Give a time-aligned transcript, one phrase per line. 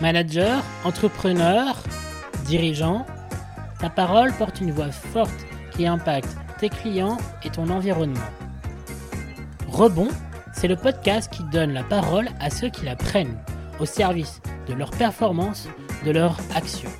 [0.00, 1.76] Manager, entrepreneur,
[2.46, 3.06] dirigeant,
[3.80, 8.20] ta parole porte une voix forte qui impacte tes clients et ton environnement.
[9.68, 10.08] Rebond,
[10.52, 13.38] c'est le podcast qui donne la parole à ceux qui la prennent,
[13.80, 15.68] au service de leur performance,
[16.04, 16.90] de leur action.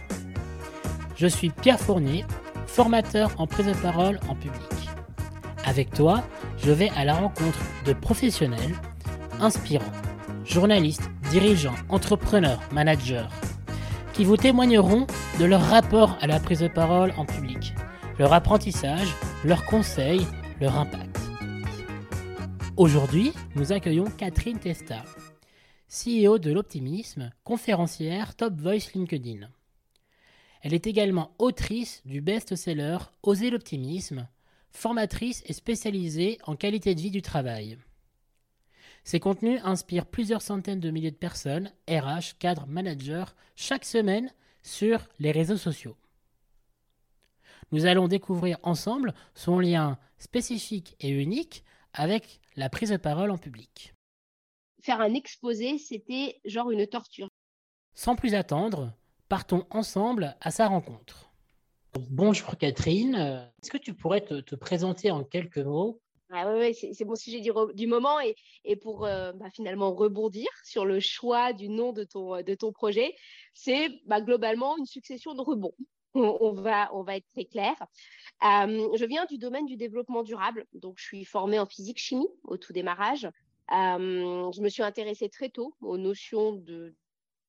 [1.16, 2.24] Je suis Pierre Fournier,
[2.66, 4.60] formateur en prise de parole en public.
[5.64, 6.22] Avec toi,
[6.58, 8.74] je vais à la rencontre de professionnels
[9.40, 9.84] inspirants,
[10.44, 13.26] journalistes, dirigeants, entrepreneurs, managers,
[14.12, 15.08] qui vous témoigneront
[15.40, 17.74] de leur rapport à la prise de parole en public,
[18.20, 19.08] leur apprentissage,
[19.44, 20.24] leurs conseils,
[20.60, 21.18] leur impact.
[22.76, 25.02] Aujourd'hui, nous accueillons Catherine Testa,
[25.88, 29.48] CEO de l'Optimisme, conférencière Top Voice LinkedIn.
[30.62, 34.28] Elle est également autrice du best-seller Oser l'optimisme,
[34.70, 37.76] formatrice et spécialisée en qualité de vie du travail.
[39.04, 45.06] Ces contenus inspirent plusieurs centaines de milliers de personnes, RH, cadres, managers, chaque semaine sur
[45.18, 45.96] les réseaux sociaux.
[47.70, 53.38] Nous allons découvrir ensemble son lien spécifique et unique avec la prise de parole en
[53.38, 53.94] public.
[54.82, 57.28] Faire un exposé, c'était genre une torture.
[57.94, 58.92] Sans plus attendre,
[59.28, 61.30] partons ensemble à sa rencontre.
[62.10, 63.14] Bonjour Catherine,
[63.62, 68.18] est-ce que tu pourrais te, présenter en quelques mots ah c'est mon sujet du, moment
[68.20, 73.14] et, pour euh, bah, finalement rebondir sur le choix du nom de ton, ton projet,
[73.52, 75.74] c'est bah, globalement une succession de rebonds.
[76.16, 77.74] On, va, être très clair.
[78.44, 82.56] Euh, je viens du domaine du développement durable, donc je suis formée en physique-chimie au
[82.56, 83.28] tout démarrage.
[83.72, 86.62] Euh, je me suis intéressée très tôt aux notions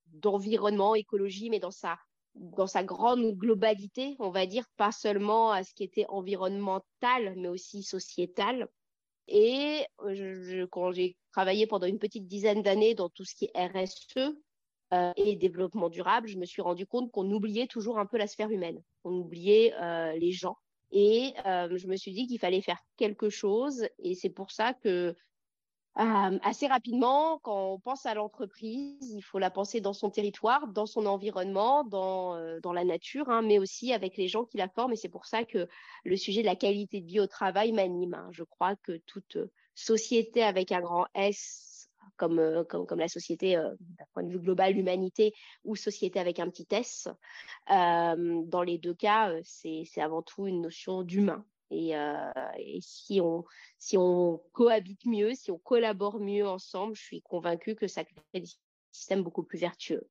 [0.07, 1.99] d'environnement, écologie, mais dans sa
[2.35, 7.47] dans sa grande globalité, on va dire, pas seulement à ce qui était environnemental, mais
[7.47, 8.67] aussi sociétal.
[9.27, 13.67] Et je, quand j'ai travaillé pendant une petite dizaine d'années dans tout ce qui est
[13.67, 14.35] RSE
[14.93, 18.27] euh, et développement durable, je me suis rendu compte qu'on oubliait toujours un peu la
[18.27, 20.57] sphère humaine, on oubliait euh, les gens.
[20.91, 23.87] Et euh, je me suis dit qu'il fallait faire quelque chose.
[23.99, 25.15] Et c'est pour ça que
[25.95, 30.85] assez rapidement, quand on pense à l'entreprise, il faut la penser dans son territoire, dans
[30.85, 34.93] son environnement, dans, la nature, hein, mais aussi avec les gens qui la forment.
[34.93, 35.67] Et c'est pour ça que
[36.03, 38.13] le sujet de la qualité de vie au travail m'anime.
[38.13, 38.27] Hein.
[38.31, 39.37] Je crois que toute
[39.73, 42.39] société avec un grand S, comme,
[42.97, 45.33] la société d'un point de vue global, l'humanité,
[45.63, 47.07] ou société avec un petit S,
[47.69, 51.45] dans les deux cas, c'est avant tout une notion d'humain.
[51.71, 53.43] Euh, et, si, on,
[53.77, 58.21] si on cohabite mieux, si on collabore mieux ensemble, je suis convaincue que ça crée
[58.33, 58.49] des
[58.91, 60.07] systèmes beaucoup plus vertueux.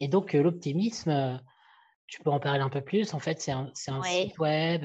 [0.00, 1.36] Et donc, euh, l'optimisme, euh,
[2.06, 3.14] tu peux en parler un peu plus?
[3.14, 4.84] En fait, c'est un, un site web,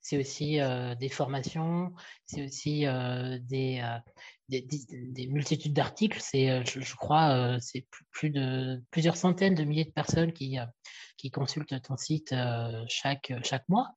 [0.00, 0.58] c'est aussi
[0.98, 1.92] des formations,
[2.24, 2.86] c'est aussi
[3.42, 3.84] des,
[4.48, 6.18] des, multitudes d'articles.
[6.18, 10.56] C'est, je, crois, c'est plus, de plusieurs centaines de milliers de personnes qui,
[11.18, 12.34] qui consultent ton site
[12.88, 13.90] chaque, chaque mois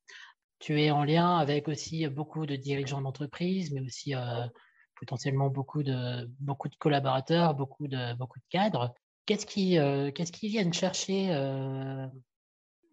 [0.60, 4.46] tu es en lien avec aussi beaucoup de dirigeants d'entreprise, mais aussi euh,
[4.94, 8.94] potentiellement beaucoup de, beaucoup de collaborateurs, beaucoup de, beaucoup de cadres.
[9.26, 12.06] Qu'est-ce qu'ils euh, qu'est-ce qu'ils viennent chercher euh,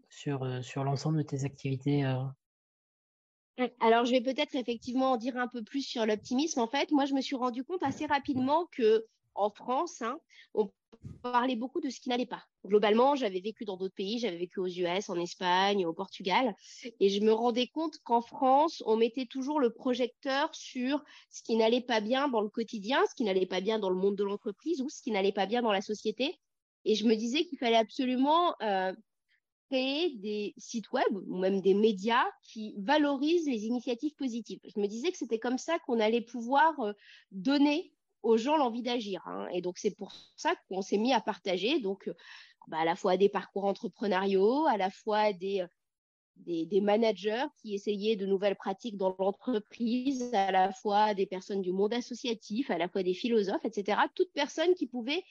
[0.09, 2.03] sur, sur l'ensemble de tes activités
[3.79, 6.59] alors, je vais peut-être effectivement en dire un peu plus sur l'optimisme.
[6.59, 10.19] En fait, moi, je me suis rendu compte assez rapidement que en France, hein,
[10.53, 10.71] on
[11.21, 12.43] parlait beaucoup de ce qui n'allait pas.
[12.65, 16.55] Globalement, j'avais vécu dans d'autres pays, j'avais vécu aux US, en Espagne, au Portugal,
[16.99, 21.55] et je me rendais compte qu'en France, on mettait toujours le projecteur sur ce qui
[21.55, 24.23] n'allait pas bien dans le quotidien, ce qui n'allait pas bien dans le monde de
[24.23, 26.39] l'entreprise ou ce qui n'allait pas bien dans la société.
[26.85, 28.93] Et je me disais qu'il fallait absolument euh,
[29.69, 34.59] créer des sites web ou même des médias qui valorisent les initiatives positives.
[34.63, 36.93] Je me disais que c'était comme ça qu'on allait pouvoir euh,
[37.31, 37.93] donner
[38.23, 39.21] aux gens l'envie d'agir.
[39.27, 39.47] Hein.
[39.53, 42.13] Et donc, c'est pour ça qu'on s'est mis à partager donc, euh,
[42.67, 45.67] bah, à la fois des parcours entrepreneuriaux, à la fois des, euh,
[46.37, 51.61] des, des, managers qui essayaient de nouvelles pratiques dans l'entreprise, à la fois des personnes
[51.61, 53.99] du monde associatif, à la fois des philosophes, etc.
[54.15, 55.23] Toutes personnes qui pouvaient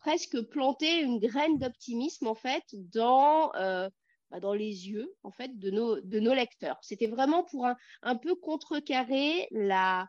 [0.00, 3.52] presque planter une graine d'optimisme, en fait, dans...
[3.54, 3.88] Euh,
[4.30, 6.78] bah, dans les yeux en fait de nos, de nos lecteurs.
[6.80, 10.08] C'était vraiment pour un, un peu contrecarrer la,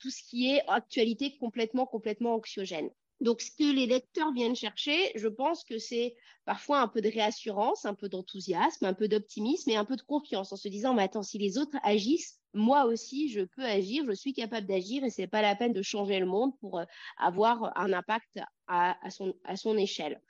[0.00, 2.90] tout ce qui est actualité complètement, complètement anxiogène.
[3.20, 6.14] Donc, ce que les lecteurs viennent chercher, je pense que c'est
[6.44, 10.02] parfois un peu de réassurance, un peu d'enthousiasme, un peu d'optimisme et un peu de
[10.02, 14.04] confiance en se disant, mais attends, si les autres agissent, moi aussi, je peux agir,
[14.06, 16.84] je suis capable d'agir et c'est pas la peine de changer le monde pour euh,
[17.16, 18.38] avoir un impact
[18.68, 20.20] à, son, à son échelle.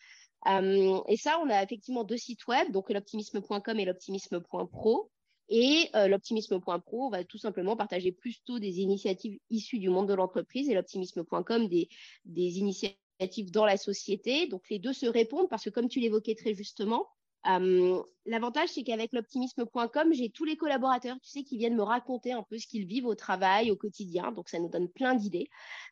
[0.47, 5.11] Euh, et ça, on a effectivement deux sites web, donc l'optimisme.com et l'optimisme.pro.
[5.49, 10.69] Et euh, l'optimisme.pro va tout simplement partager plutôt des initiatives issues du monde de l'entreprise
[10.69, 11.89] et l'optimisme.com des,
[12.27, 14.47] initiatives dans la société.
[14.47, 17.09] Donc les deux se répondent parce que comme tu l'évoquais très justement,
[17.46, 22.32] euh, l'avantage, c'est qu'avec l'optimisme.com, j'ai tous les collaborateurs, tu sais, qui viennent me raconter
[22.32, 24.32] un peu ce qu'ils vivent au travail, au quotidien.
[24.32, 25.49] Donc, ça nous donne plein d'idées.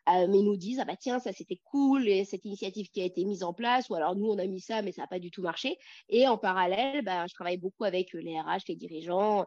[0.09, 3.01] Euh, mais ils nous disent, ah bah tiens, ça c'était cool, et cette initiative qui
[3.01, 5.07] a été mise en place, ou alors nous, on a mis ça, mais ça n'a
[5.07, 5.77] pas du tout marché.
[6.09, 9.45] Et en parallèle, bah, je travaille beaucoup avec les RH, les dirigeants,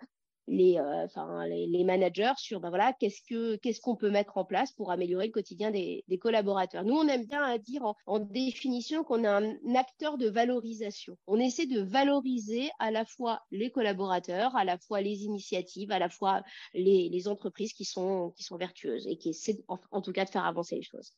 [0.51, 4.73] les, euh, les, managers sur ben voilà, qu'est-ce qu'on ce qu'on peut mettre en place
[4.73, 6.85] pour améliorer le quotidien des, collaborateurs.
[6.85, 11.17] Nous, on aime bien dire en, définition qu'on est un acteur de valorisation.
[11.27, 15.99] On essaie de valoriser à la fois les collaborateurs, à la fois les initiatives, à
[15.99, 16.43] la fois
[16.75, 20.45] les, entreprises qui sont, qui sont vertueuses et qui essaient en, tout cas de faire
[20.45, 21.15] avancer les choses.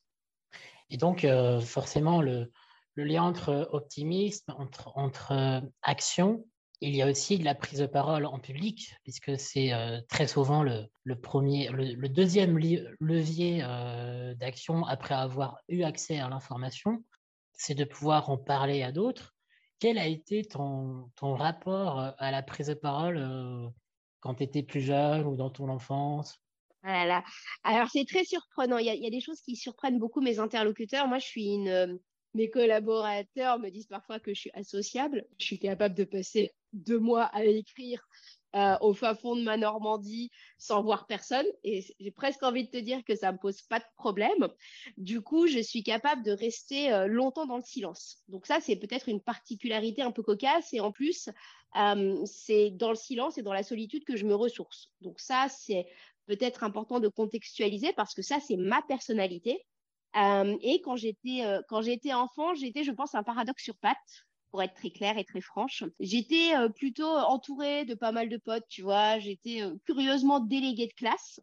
[0.90, 2.50] Et donc, euh, forcément, le,
[2.96, 6.44] lien entre optimisme, entre, entre euh, action
[6.82, 10.26] il y a aussi de la prise de parole en public, puisque c'est euh, très
[10.26, 10.88] souvent le,
[12.08, 17.05] deuxième levier euh, d'action après avoir eu accès à l'information,
[17.52, 19.34] c'est de pouvoir en parler à d'autres.
[19.79, 23.73] Quel a été ton, rapport euh, à la prise de parole
[24.20, 26.40] quand tu étais plus jeune ou dans ton enfance?
[26.82, 27.23] Voilà.
[27.62, 28.79] Alors, c'est très surprenant.
[28.79, 31.06] Il y, a, des choses qui surprennent beaucoup mes interlocuteurs.
[31.06, 32.00] Moi, je suis une,
[32.34, 35.26] mes collaborateurs me disent parfois que je suis associable.
[35.38, 38.06] Je suis capable de passer deux mois à écrire
[38.55, 41.46] euh, au fin fond de ma Normandie sans voir personne.
[41.64, 44.49] Et j'ai presque envie de te dire que ça me pose pas de problème.
[44.96, 48.23] Du coup, je suis capable de rester euh, longtemps dans le silence.
[48.29, 50.73] Donc ça, c'est peut-être une particularité un peu cocasse.
[50.73, 51.31] Et en plus,
[51.76, 54.90] euh, c'est dans le silence et dans la solitude que je me ressource.
[55.00, 55.87] Donc ça, c'est
[56.26, 59.64] peut-être important de contextualiser parce que ça, c'est ma personnalité.
[60.17, 64.26] Euh, et quand j'étais euh, quand j'étais enfant, j'étais, je pense, un paradoxe sur pattes
[64.50, 65.85] pour être très claire et très franche.
[66.00, 69.19] J'étais euh, plutôt entourée de pas mal de potes, tu vois.
[69.19, 71.41] J'étais curieusement déléguée de classe,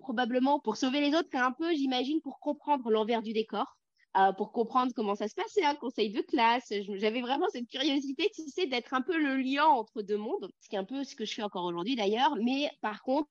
[0.00, 3.66] probablement pour sauver les autres, un peu, j'imagine, pour comprendre l'envers du décor.
[4.36, 6.72] pour comprendre comment ça se passait, un conseil de classe.
[6.96, 10.68] J'avais vraiment cette curiosité, tu sais, d'être un peu le lien entre deux mondes, ce
[10.68, 12.34] qui est un peu ce que je fais encore aujourd'hui d'ailleurs.
[12.36, 13.28] Mais par contre,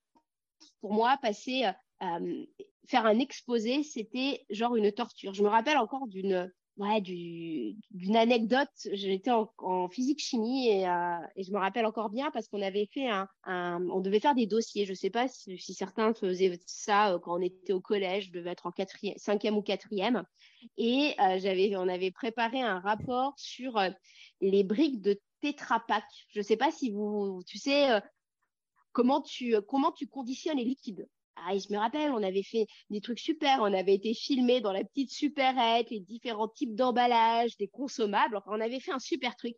[0.79, 1.65] pour moi, passer
[2.01, 2.45] euh,
[2.87, 5.33] faire un exposé, c'était genre une torture.
[5.33, 8.69] Je me rappelle encore d'une ouais, anecdote.
[8.93, 12.87] J'étais en, physique chimie et, euh, et, je me rappelle encore bien parce qu'on avait
[12.91, 14.85] fait un, on devait faire des dossiers.
[14.85, 18.51] Je sais pas si, certains faisaient ça euh, quand on était au collège, je devais
[18.51, 20.23] être en quatrième, cinquième ou quatrième.
[20.77, 23.79] Et euh, on avait préparé un rapport sur
[24.41, 25.85] les briques de Tetra.
[26.29, 28.01] Je sais pas si vous, tu sais,
[28.91, 31.07] comment tu, comment tu conditionnes les liquides.
[31.47, 33.59] Ah, je me rappelle, on avait fait des trucs super.
[33.61, 38.39] On avait été filmé dans la petite supérette, les différents types d'emballage, des consommables.
[38.47, 39.55] On avait fait un super truc.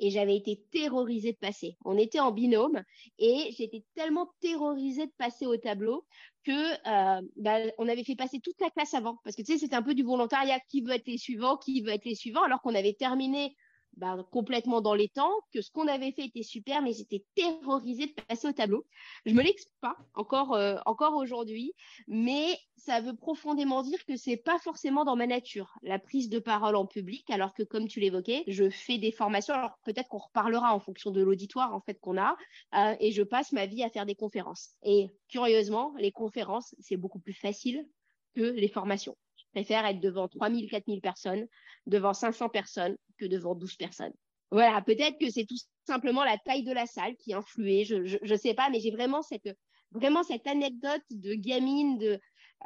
[0.00, 1.76] Et j'avais été terrorisée de passer.
[1.84, 2.82] On était en binôme
[3.18, 6.04] et j'étais tellement terrorisée de passer au tableau
[6.42, 9.18] que euh, bah, on avait fait passer toute la classe avant.
[9.22, 10.58] Parce que tu sais, c'était un peu du volontariat.
[10.68, 11.56] Qui veut être les suivants?
[11.56, 12.42] Qui veut être les suivants?
[12.42, 13.54] Alors qu'on avait terminé
[13.96, 18.06] bah, complètement dans les temps, que ce qu'on avait fait était super, mais j'étais terrorisée
[18.06, 18.84] de passer au tableau.
[19.26, 21.72] Je me l'explique pas encore, euh, encore aujourd'hui,
[22.08, 26.38] mais ça veut profondément dire que c'est pas forcément dans ma nature la prise de
[26.38, 29.54] parole en public, alors que comme tu l'évoquais, je fais des formations.
[29.54, 32.36] Alors peut-être qu'on reparlera en fonction de l'auditoire en fait qu'on a,
[32.74, 34.70] euh, et je passe ma vie à faire des conférences.
[34.82, 37.86] Et curieusement, les conférences c'est beaucoup plus facile
[38.34, 39.16] que les formations
[39.54, 41.46] préfère être devant 3000, 4000 personnes,
[41.86, 44.12] devant 500 personnes que devant 12 personnes.
[44.50, 45.56] Voilà, peut-être que c'est tout
[45.86, 48.90] simplement la taille de la salle qui a influé, je ne sais pas, mais j'ai
[48.90, 49.48] vraiment cette,
[49.92, 52.20] vraiment cette anecdote de gamine, de,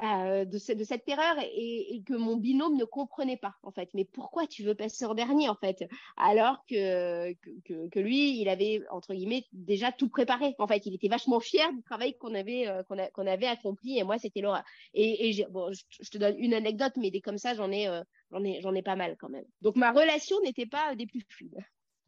[0.05, 3.89] euh, de, cette terreur et, que mon binôme ne comprenait pas en fait.
[3.95, 5.85] Mais pourquoi tu veux passer en dernier en fait?
[6.17, 7.33] Alors que,
[7.65, 10.55] que, lui, il avait entre guillemets déjà tout préparé.
[10.61, 14.05] En fait, il était vachement fier du travail qu'on avait euh, qu'on avait accompli et
[14.05, 14.63] moi c'était Laura.
[14.95, 18.45] Et, bon, je, te donne une anecdote, mais des comme ça j'en ai euh, j'en
[18.45, 19.47] ai j'en ai pas mal quand même.
[19.63, 21.59] Donc ma relation n'était pas des plus fluides.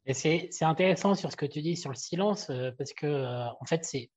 [0.07, 3.85] Et c'est intéressant sur ce que tu dis sur le silence parce que en fait
[3.85, 4.11] c'est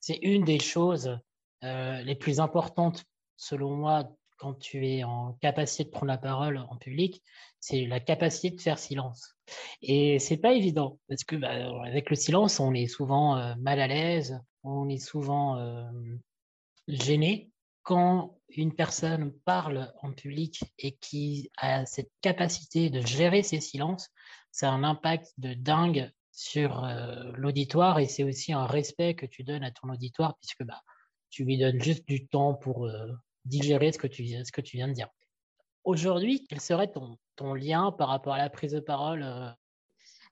[0.00, 1.18] c'est une des choses
[1.62, 3.04] les plus importantes
[3.36, 7.22] selon moi, quand tu es en capacité de prendre la parole en public,
[7.60, 9.36] c'est la capacité de faire silence.
[9.82, 11.50] Et c'est pas évident parce que bah,
[11.84, 15.90] avec le silence, on est souvent euh, mal à l'aise, on est souvent euh,
[16.88, 17.50] gêné.
[17.82, 24.08] Quand une personne parle en public et qui a cette capacité de gérer ses silences,
[24.52, 29.26] ça a un impact de dingue sur euh, l'auditoire et c'est aussi un respect que
[29.26, 30.82] tu donnes à ton auditoire puisque bah,
[31.30, 32.90] tu lui donnes juste du temps pour
[33.44, 35.08] digérer ce que tu, viens de dire.
[35.84, 39.50] Aujourd'hui, quel serait ton, ton lien par rapport à la prise de parole euh?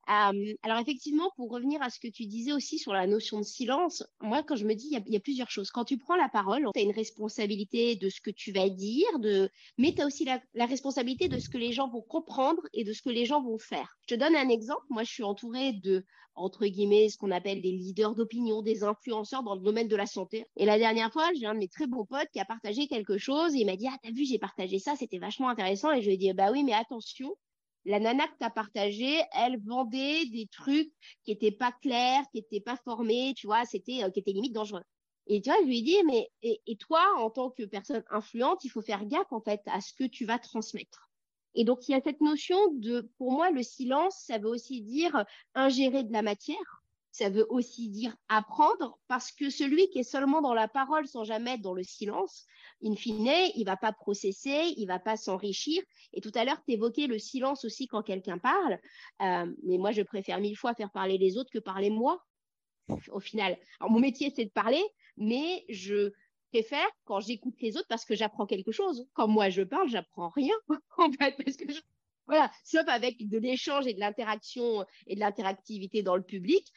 [0.09, 3.45] Euh, alors effectivement, pour revenir à ce que tu disais aussi sur la notion de
[3.45, 5.71] silence, moi quand je me dis, il y, a plusieurs choses.
[5.71, 9.19] Quand tu prends la parole, tu as une responsabilité de ce que tu vas dire,
[9.19, 9.51] de...
[9.77, 12.93] mais tu as aussi la, responsabilité de ce que les gens vont comprendre et de
[12.95, 13.99] ce que les gens vont faire.
[14.09, 14.85] Je te donne un exemple.
[14.89, 19.43] Moi, je suis entourée de, entre guillemets, ce qu'on appelle des leaders d'opinion, des influenceurs
[19.43, 20.47] dans le domaine de la santé.
[20.57, 23.19] Et la dernière fois, j'ai un de mes très bons potes qui a partagé quelque
[23.19, 25.93] chose et il m'a dit, ah, t'as vu, j'ai partagé ça, c'était vachement intéressant.
[25.93, 27.37] Et je lui ai dit, bah oui, mais attention,
[27.85, 30.93] la nana que tu as partagée, elle vendait des trucs
[31.25, 34.53] qui n'étaient pas clairs, qui n'étaient pas formés, tu vois, c'était euh, qui étaient limite
[34.53, 34.83] dangereux.
[35.27, 38.65] Et tu vois, je lui ai dit, mais et, toi, en tant que personne influente,
[38.65, 41.11] il faut faire gaffe en fait à ce que tu vas transmettre.
[41.55, 44.81] Et donc, il y a cette notion de, pour moi, le silence, ça veut aussi
[44.81, 46.83] dire ingérer de la matière,
[47.19, 51.25] ça veut aussi dire apprendre, parce que celui qui est seulement dans la parole sans
[51.25, 52.47] jamais être dans le silence,
[52.85, 55.83] in fine, il va pas processer, il va pas s'enrichir.
[56.13, 58.79] Et tout à l'heure, tu évoquais le silence aussi quand quelqu'un parle.
[59.21, 62.23] Euh, mais moi, je préfère mille fois faire parler les autres que parler moi,
[63.11, 63.59] au final.
[63.81, 64.83] Alors, mon métier, c'est de parler,
[65.17, 66.13] mais je
[66.53, 69.09] préfère quand j'écoute les autres parce que j'apprends quelque chose.
[69.15, 70.55] Quand moi, je parle, j'apprends rien,
[70.99, 71.65] en fait, parce que
[72.29, 76.71] voilà, sauf avec de l'échange et de l'interaction et de l'interactivité dans le public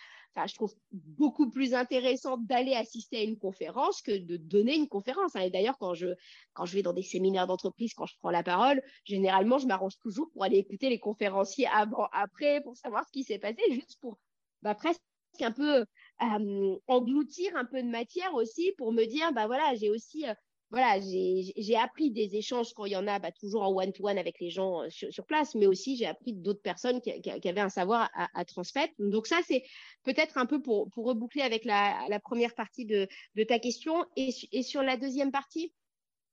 [0.45, 5.35] je trouve beaucoup plus intéressant d'aller assister à une conférence que de donner une conférence.
[5.35, 5.41] Hein.
[5.41, 6.07] Et d'ailleurs, quand je,
[6.53, 9.97] quand je vais dans des séminaires d'entreprise, quand je prends la parole, généralement, je m'arrange
[9.99, 13.97] toujours pour aller écouter les conférenciers avant, après, pour savoir ce qui s'est passé, juste
[13.99, 14.17] pour
[14.61, 15.01] bah, presque
[15.39, 15.85] un peu
[16.21, 20.33] euh, engloutir un peu de matière aussi pour me dire, bah voilà, j'ai aussi euh,
[20.71, 24.39] voilà, j'ai appris des échanges quand il y en a, bah, toujours en one-to-one avec
[24.39, 28.09] les gens euh, sur, place, mais aussi j'ai appris d'autres personnes qui, avaient un savoir
[28.13, 28.93] à, transmettre.
[28.97, 29.63] Donc ça, c'est
[30.03, 33.07] peut-être un peu pour, reboucler avec la, première partie de,
[33.43, 34.05] ta question.
[34.15, 35.73] Et, sur la deuxième partie,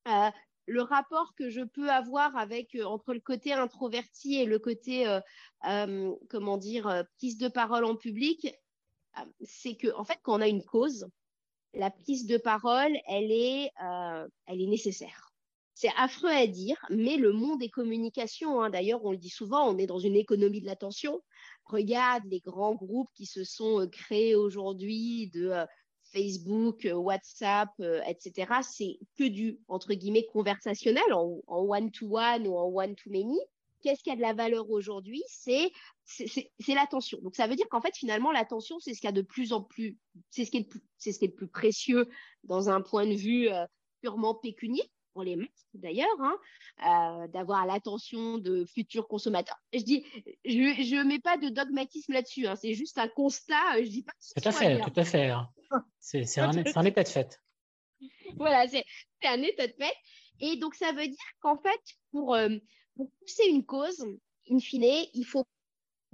[0.07, 0.30] euh,
[0.66, 5.04] le rapport que je peux avoir avec euh, entre le côté introverti et le côté,
[6.28, 8.54] comment dire, prise de parole en public,
[9.42, 11.09] c'est que en fait, quand on a une cause,
[11.75, 15.33] la prise de parole, elle est, euh, elle est nécessaire.
[15.75, 19.69] C'est affreux à dire, mais le monde des communications, hein, d'ailleurs, on le dit souvent,
[19.69, 21.23] on est dans une économie de l'attention.
[21.65, 25.67] Regarde les grands groupes qui se sont euh, créés aujourd'hui de euh,
[26.13, 27.69] Facebook, WhatsApp,
[28.07, 28.51] etc.
[28.63, 33.39] C'est que du, entre guillemets, conversationnel en one-to-one -one ou en one-to-many
[33.83, 35.23] qu'est-ce qui a de la valeur aujourd'hui?
[35.29, 35.71] C'est
[36.09, 37.19] c'est l'attention.
[37.23, 39.53] Donc ça veut dire qu'en fait finalement l'attention c'est ce qu'il y a de plus
[39.53, 39.97] en plus,
[40.31, 42.09] c'est ce qui est le plus, c'est ce qui est le plus précieux
[42.45, 43.67] dans un point de vue euh,
[44.00, 46.38] purement pécunier pour les marques d'ailleurs, hein,
[46.87, 49.59] euh, d'avoir l'attention de futurs consommateurs.
[49.73, 50.05] Je dis,
[50.45, 53.83] je ne mets pas de dogmatisme là-dessus, hein, c'est juste un constat.
[53.83, 54.12] Je dis pas.
[54.37, 55.33] tout à fait, tout à fait.
[56.00, 57.41] C'est un, un, état de fait.
[58.37, 58.85] Voilà, c'est
[59.25, 59.95] un état de fait.
[60.41, 61.81] Et donc ça veut dire qu'en fait
[62.12, 62.57] pour euh,
[62.95, 64.07] pour pousser une cause,
[64.50, 65.45] in fine, il faut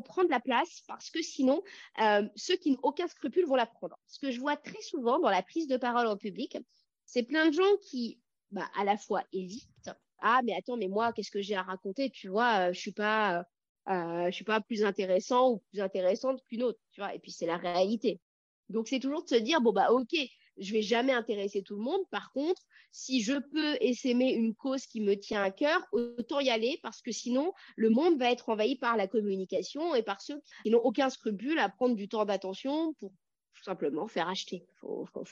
[0.02, 1.62] prendre la place parce que sinon,
[2.00, 3.98] euh, ceux qui n'ont aucun scrupule vont la prendre.
[4.06, 6.58] Ce que je vois très souvent dans la prise de parole en public,
[7.06, 8.20] c'est plein de gens qui,
[8.50, 9.90] bah, à la fois hésitent.
[10.18, 12.10] Ah, mais attends, mais moi, qu'est-ce que j'ai à raconter?
[12.10, 13.44] Tu vois, euh, je suis pas,
[13.88, 16.80] euh, je suis pas plus intéressant ou plus intéressante qu'une autre.
[16.92, 18.20] Tu vois Et puis c'est la réalité.
[18.68, 20.14] Donc c'est toujours de se dire bon bah ok,
[20.58, 22.00] je vais jamais intéresser tout le monde.
[22.10, 26.50] Par contre, si je peux essaimer une cause qui me tient à cœur, autant y
[26.50, 30.40] aller parce que sinon, le monde va être envahi par la communication et par ceux
[30.62, 33.10] qui n'ont aucun scrupule à prendre du temps d'attention pour
[33.54, 34.64] tout simplement faire acheter.
[34.76, 35.24] Faut, faut,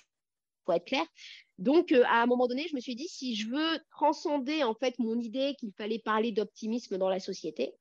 [0.73, 1.05] être clair.
[1.59, 4.75] Donc, euh, à un moment donné, je me suis dit, si je veux transcender en
[4.75, 7.73] fait mon idée qu'il fallait parler d'optimisme dans la société,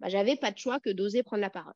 [0.00, 1.74] bah, j'avais pas de choix que d'oser prendre la parole.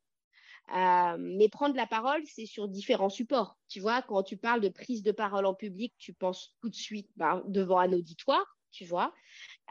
[0.75, 3.57] Euh, mais prendre la parole, c'est sur différents supports.
[3.67, 6.75] Tu vois, quand tu parles de prise de parole en public, tu penses tout de
[6.75, 9.13] suite ben, devant un auditoire, tu vois.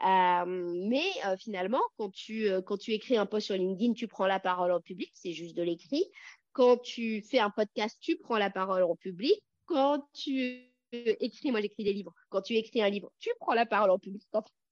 [0.05, 0.45] Euh,
[0.87, 4.39] mais euh, finalement, quand tu, quand tu écris un post sur LinkedIn, tu prends la
[4.39, 6.03] parole en public, c'est juste de l'écrit.
[6.51, 9.41] Quand tu fais un podcast, tu prends la parole en public.
[9.65, 13.65] Quand tu écris, moi j'écris des livres, quand tu écris un livre, tu prends la
[13.65, 14.23] parole en public.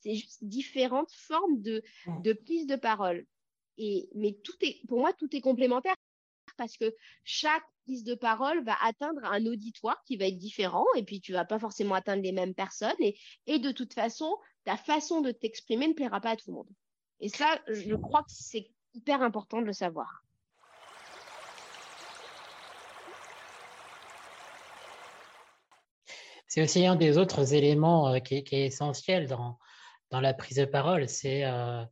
[0.01, 1.84] C'est juste différentes formes de,
[2.24, 3.25] de prise de parole.
[3.77, 5.96] Et, mais tout est, pour moi, tout est complémentaire
[6.57, 11.03] parce que chaque prise de parole va atteindre un auditoire qui va être différent et
[11.03, 14.35] puis tu vas pas forcément atteindre les mêmes personnes et, de toute façon,
[14.65, 16.69] ta façon de t'exprimer ne plaira pas à tout le monde.
[17.19, 20.23] Et ça, je crois que c'est hyper important de le savoir.
[26.47, 29.59] C'est aussi un des autres éléments euh, qui, est, essentiel dans,
[30.09, 31.83] dans la prise de parole, c'est euh,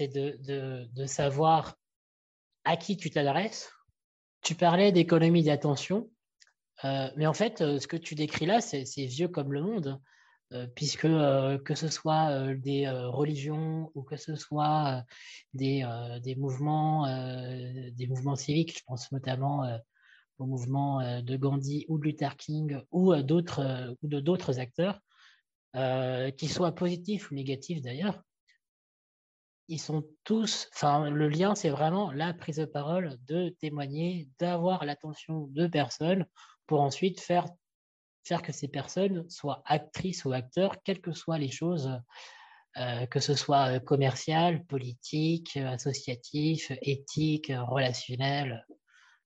[0.00, 1.76] de, de, savoir
[2.64, 3.70] à qui tu t'adresses,
[4.42, 6.10] tu parlais d'économie d'attention,
[6.84, 10.00] euh, mais en fait, euh, ce que tu décris là, c'est vieux comme le monde.
[10.74, 15.02] puisque que ce soit des religions ou que ce soit
[15.54, 15.82] des,
[16.22, 17.06] des, mouvements,
[17.92, 19.64] des mouvements civiques, je pense notamment
[20.36, 25.00] au mouvement de Gandhi ou de Luther King ou d'autres ou de d'autres acteurs,
[26.36, 28.22] qui soient positifs ou négatifs d'ailleurs,
[29.68, 34.84] ils sont tous, enfin, le lien, c'est vraiment la prise de parole, de témoigner, d'avoir
[34.84, 36.26] l'attention de personnes
[36.66, 37.46] pour ensuite faire,
[38.24, 41.90] faire que ces personnes soient actrices ou acteurs, quelles que soient les choses,
[42.78, 48.66] euh, que ce soit euh, commercial, politique, associatif, éthique, relationnel.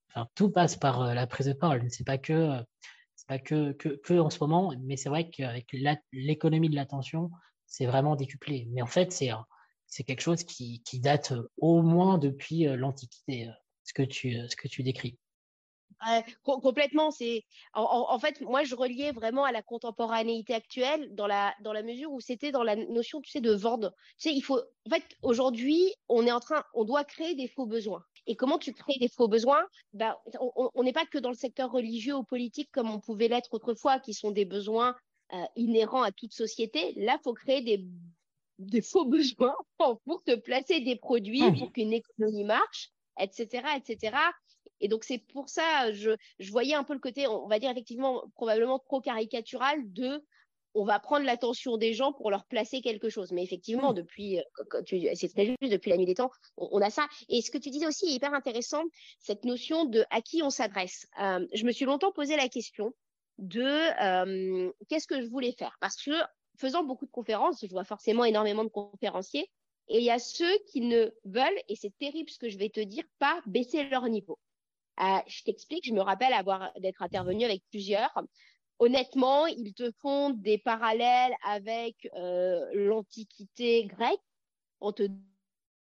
[0.09, 1.83] Enfin, tout passe par euh, la prise de parole.
[1.89, 2.61] C'est pas que,
[3.27, 5.75] pas que, que, que, en ce moment, mais c'est vrai qu'avec
[6.11, 7.31] l'économie de l'attention,
[7.65, 8.67] c'est vraiment décuplé.
[8.71, 9.31] Mais en fait, c'est
[9.87, 13.49] c'est quelque chose qui, date au moins depuis l'Antiquité,
[13.83, 15.17] ce, que tu, ce que tu décris.
[16.43, 17.11] complètement.
[17.11, 21.83] C'est en, fait, moi, je reliais vraiment à la contemporanéité actuelle dans la dans la
[21.83, 23.93] mesure où c'était dans la notion, tu sais, de vendre.
[24.19, 24.59] Tu sais, il faut.
[24.85, 28.03] En fait, aujourd'hui, on est en train, on doit créer des faux besoins.
[28.29, 29.65] Et comment tu crées des faux besoins?
[29.93, 33.53] Ben, on n'est pas que dans le secteur religieux ou politique comme on pouvait l'être
[33.53, 34.95] autrefois, qui sont des besoins
[35.55, 36.93] inhérents à toute société.
[36.97, 37.85] Là, faut créer des
[38.59, 39.55] des faux besoins
[40.05, 44.17] pour te placer des produits, ah pour qu'une économie marche, etc., etc.
[44.79, 47.71] Et donc, c'est pour ça, je, je voyais un peu le côté, on va dire
[47.71, 50.23] effectivement, probablement trop caricatural de
[50.77, 53.31] on va prendre l'attention des gens pour leur placer quelque chose.
[53.31, 54.43] Mais effectivement, depuis, euh,
[55.15, 57.07] c'est très juste, depuis la nuit des temps, on, a ça.
[57.29, 58.83] Et ce que tu disais aussi est hyper intéressant,
[59.19, 61.07] cette notion de à qui on s'adresse.
[61.19, 62.93] Euh, je me suis longtemps posé la question
[63.39, 65.75] de euh, qu'est-ce que je voulais faire?
[65.81, 66.11] Parce que
[66.57, 69.49] faisant beaucoup de conférences, je vois forcément énormément de conférenciers,
[69.89, 72.69] et il y a ceux qui ne veulent, et c'est terrible ce que je vais
[72.69, 74.37] te dire, pas baisser leur niveau.
[74.99, 78.11] Euh, je t'explique, je me rappelle avoir d'être intervenu avec plusieurs.
[78.79, 84.19] Honnêtement, ils te font des parallèles avec euh, l'Antiquité grecque
[84.79, 85.07] en te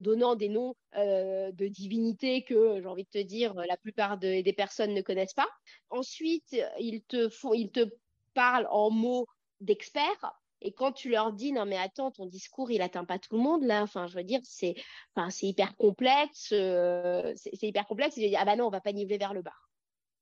[0.01, 4.55] donnant des noms euh, de divinités que, j'ai envie de te dire, la plupart des
[4.57, 5.49] personnes ne connaissent pas.
[5.91, 7.89] Ensuite, ils te, font, ils te
[8.35, 9.27] parlent en mots
[9.61, 13.37] d'experts et quand tu leur dis non mais attends, ton discours il atteint pas tout
[13.37, 13.83] le monde là.
[13.83, 14.75] Enfin, je veux dire c'est,
[15.15, 18.17] enfin c'est hyper complexe, euh, c'est hyper complexe.
[18.19, 19.55] Et je dis ah bah non, on va pas niveler vers le bas.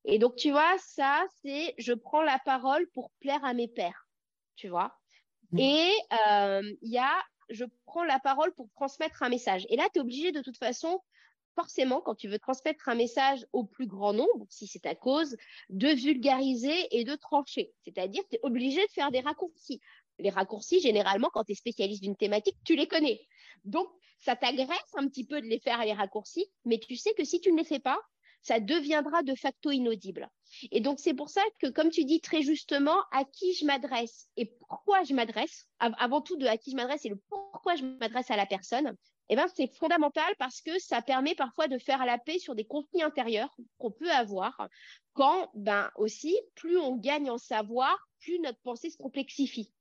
[0.05, 4.07] Et donc tu vois ça c'est je prends la parole pour plaire à mes pairs,
[4.55, 4.97] tu vois.
[5.51, 5.59] Mmh.
[5.59, 5.91] Et
[6.27, 7.13] euh, il y a
[7.49, 9.65] je prends la parole pour transmettre un message.
[9.69, 11.01] Et là tu es obligé de toute façon
[11.55, 15.35] forcément, quand tu veux transmettre un message au plus grand nombre, si c'est ta cause,
[15.69, 17.73] de vulgariser et de trancher.
[17.83, 19.81] C'est-à-dire, tu es obligé de faire des raccourcis
[20.21, 23.19] les raccourcis, généralement, quand tu es spécialiste d'une thématique, tu les connais.
[23.65, 23.87] Donc,
[24.19, 27.41] ça t'agresse un petit peu de les faire les raccourcis, mais tu sais que si
[27.41, 27.99] tu ne les fais pas,
[28.41, 30.29] ça deviendra de facto inaudible.
[30.71, 34.29] Et donc, c'est pour ça que, comme tu dis très justement, à qui je m'adresse
[34.35, 37.83] et pourquoi je m'adresse, avant tout de à qui je m'adresse et le pourquoi je
[37.83, 38.95] m'adresse à la personne,
[39.31, 42.65] eh ben, c'est fondamental parce que ça permet parfois de faire la paix sur des
[42.65, 44.67] conflits intérieurs qu'on peut avoir
[45.13, 49.71] quand, ben, aussi, plus on gagne en savoir, plus notre pensée se complexifie.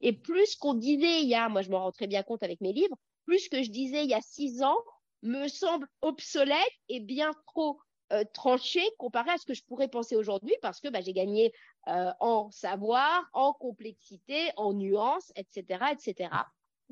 [0.00, 2.72] Et plus qu'on disait il y a, moi je me rends bien compte avec mes
[2.72, 2.96] livres,
[3.26, 4.78] plus que je disais il y a six ans
[5.22, 6.56] me semble obsolète
[6.88, 7.80] et bien trop
[8.12, 11.52] euh, tranché comparé à ce que je pourrais penser aujourd'hui parce que bah, j'ai gagné
[11.88, 15.84] euh, en savoir, en complexité, en nuances, etc.
[15.92, 16.30] etc.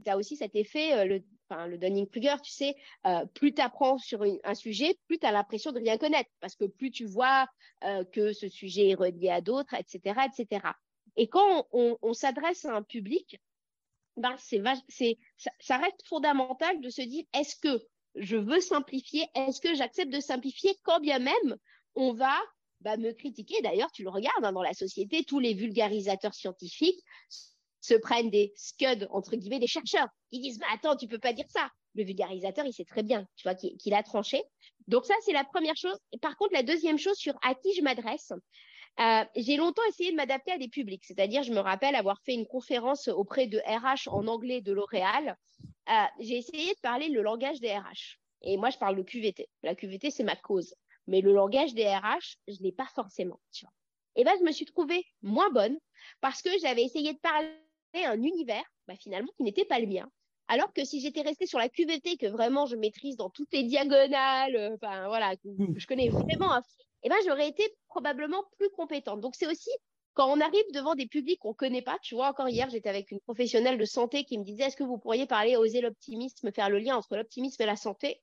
[0.05, 2.77] Tu as aussi cet effet, euh, le, le Dunning-Kruger, tu sais,
[3.35, 6.65] plus tu apprends sur un sujet, plus tu as l'impression de rien connaître parce que
[6.65, 7.47] plus tu vois
[8.13, 10.21] que ce sujet est relié à d'autres, etc.
[10.27, 10.69] etc.
[11.17, 13.41] Et quand on, s'adresse à un public,
[14.17, 14.63] ben c'est,
[15.37, 17.83] ça, ça, reste fondamental de se dire est-ce que
[18.15, 19.27] je veux simplifier?
[19.35, 21.57] Est-ce que j'accepte de simplifier quand bien même
[21.95, 22.37] on va
[22.81, 23.61] bah, me critiquer?
[23.63, 27.03] D'ailleurs, tu le regardes hein, dans la société, tous les vulgarisateurs scientifiques
[27.81, 30.09] se prennent des scuds, entre guillemets, des chercheurs.
[30.31, 31.69] Ils disent, mais attends, tu peux pas dire ça.
[31.95, 34.43] Le vulgarisateur, il sait très bien, tu vois, qu'il a tranché.
[34.87, 35.99] Donc ça, c'est la première chose.
[36.21, 38.33] Par contre, la deuxième chose sur à qui je m'adresse,
[39.01, 42.35] euh, j'ai longtemps essayé de m'adapter à des publics, c'est-à-dire je me rappelle avoir fait
[42.35, 45.37] une conférence auprès de RH en anglais de L'Oréal.
[45.89, 48.19] Euh, j'ai essayé de parler le langage des RH.
[48.43, 49.49] Et moi, je parle de QVT.
[49.63, 50.75] La QVT, c'est ma cause.
[51.07, 53.41] Mais le langage des RH, je ne l'ai pas forcément.
[53.53, 53.73] Tu vois.
[54.17, 55.79] Et ben, je me suis trouvée moins bonne
[56.21, 57.49] parce que j'avais essayé de parler
[57.95, 60.11] un univers, bah, finalement, qui n'était pas le mien.
[60.49, 63.65] Alors que si j'étais restée sur la QVT, que vraiment je maîtrise dans toutes les
[63.65, 65.75] diagonales, euh, voilà, que mmh.
[65.77, 69.21] je connais vraiment à fond, eh ben, j'aurais été probablement plus compétente.
[69.21, 69.71] Donc, c'est aussi
[70.15, 71.97] quand on arrive devant des publics qu'on ne connaît pas.
[72.03, 74.83] Tu vois, encore hier, j'étais avec une professionnelle de santé qui me disait Est-ce que
[74.83, 78.21] vous pourriez parler, oser l'optimisme, faire le lien entre l'optimisme et la santé?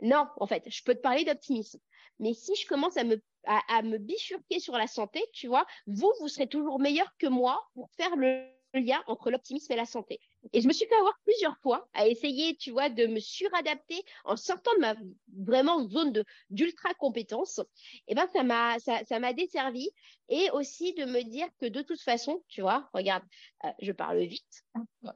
[0.00, 1.80] Non, en fait, je peux te parler d'optimisme.
[2.20, 6.12] Mais si je commence à me, à, me bifurquer sur la santé, tu vois, vous,
[6.20, 8.46] vous serez toujours meilleur que moi pour faire le
[8.80, 10.20] lien entre l'optimisme et la santé.
[10.52, 14.02] Et je me suis fait avoir plusieurs fois à essayer, tu vois, de me suradapter
[14.24, 14.94] en sortant de ma
[15.36, 17.60] vraiment zone de d'ultra compétence.
[18.08, 19.88] Et ben ça m'a ça, ça m'a desservi
[20.28, 23.24] et aussi de me dire que de toute façon, tu vois, regarde,
[23.64, 24.64] euh, je parle vite.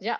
[0.01, 0.19] Déjà,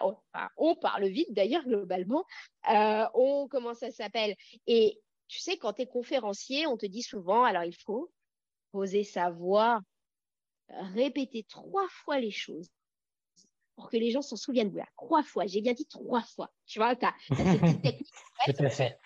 [0.57, 2.25] on, parle vite d'ailleurs globalement.
[2.71, 4.35] Euh, on comment ça s'appelle?
[4.67, 4.99] Et
[5.29, 8.11] tu sais, quand tu es conférencier, on te dit souvent, alors il faut
[8.73, 9.81] poser sa voix,
[10.69, 12.69] répéter trois fois les choses
[13.79, 14.71] pour que les gens s'en souviennent.
[14.71, 16.51] Voilà, trois fois, j'ai bien dit trois fois.
[16.67, 18.13] Tu vois, tu as, cette petite technique.
[18.45, 18.99] Tout à fait.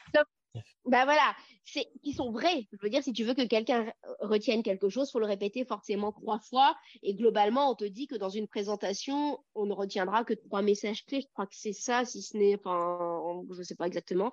[0.87, 2.66] ben voilà, c'est qui sont vrais.
[2.72, 6.11] Je veux dire, si tu veux que quelqu'un retienne quelque chose, faut le répéter forcément
[6.11, 6.74] trois fois.
[7.02, 11.04] Et globalement, on te dit que dans une présentation, on ne retiendra que trois messages
[11.04, 11.20] clés.
[11.20, 14.32] Je crois que c'est ça, si ce n'est, enfin, je ne sais pas exactement.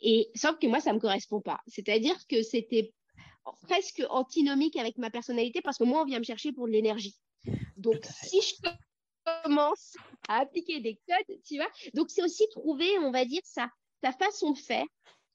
[0.00, 1.60] Et sauf que moi, ça me correspond pas.
[1.68, 2.92] C'est-à-dire que c'était
[3.62, 7.16] presque antinomique avec ma personnalité parce que moi, on vient me chercher pour de l'énergie.
[7.76, 8.54] Donc, si je
[9.42, 9.96] commence
[10.28, 11.68] à appliquer des codes, tu vois.
[11.94, 13.68] Donc, c'est aussi trouver, on va dire, sa,
[14.02, 14.86] sa façon de faire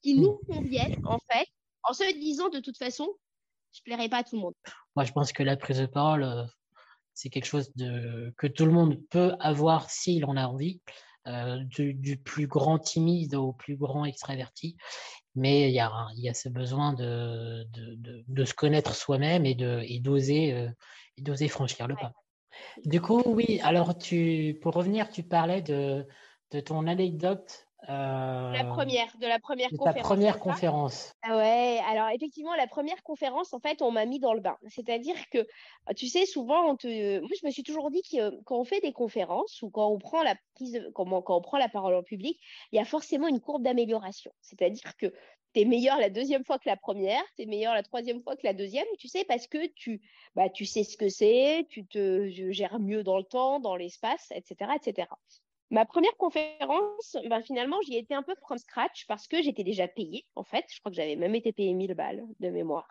[0.02, 1.46] qui nous convienne, en fait,
[1.82, 3.08] en se disant de toute façon,
[3.72, 4.54] je plairai pas à tout le monde.
[4.94, 6.44] Moi, je pense que la prise de parole, euh,
[7.14, 10.80] c'est quelque chose de, que tout le monde peut avoir s'il en a envie,
[11.26, 14.76] euh, du, plus grand timide au plus grand extraverti.
[15.34, 19.54] Mais il y a, y a ce besoin de, de, de, se connaître soi-même et
[20.00, 20.70] d'oser
[21.16, 22.12] et d'oser franchir le pas.
[22.84, 26.06] Du coup, oui, alors tu, pour revenir, tu parlais de,
[26.50, 27.65] de ton anecdote.
[27.88, 30.02] Euh, la première, de la première de conférence.
[30.02, 31.12] Ta première conférence.
[31.22, 34.56] Ah ouais, alors effectivement, la première conférence, en fait, on m'a mis dans le bain.
[34.68, 35.46] C'est-à-dire que,
[35.94, 37.20] tu sais, souvent, on te...
[37.20, 39.98] moi, je me suis toujours dit que quand on fait des conférences ou quand on
[39.98, 42.40] prend la prise, quand on prend la parole en public,
[42.72, 44.32] il y a forcément une courbe d'amélioration.
[44.40, 45.12] C'est-à-dire que
[45.54, 48.36] tu es meilleur la deuxième fois que la première, tu es meilleur la troisième fois
[48.36, 50.00] que la deuxième, tu sais, parce que tu,
[50.34, 54.32] bah, tu sais ce que c'est, tu te gères mieux dans le temps, dans l'espace,
[54.34, 55.08] etc., etc.
[55.70, 59.88] Ma première conférence, ben finalement, j'y étais un peu from scratch parce que j'étais déjà
[59.88, 60.64] payée, en fait.
[60.72, 62.86] Je crois que j'avais même été payée 1000 balles de mémoire.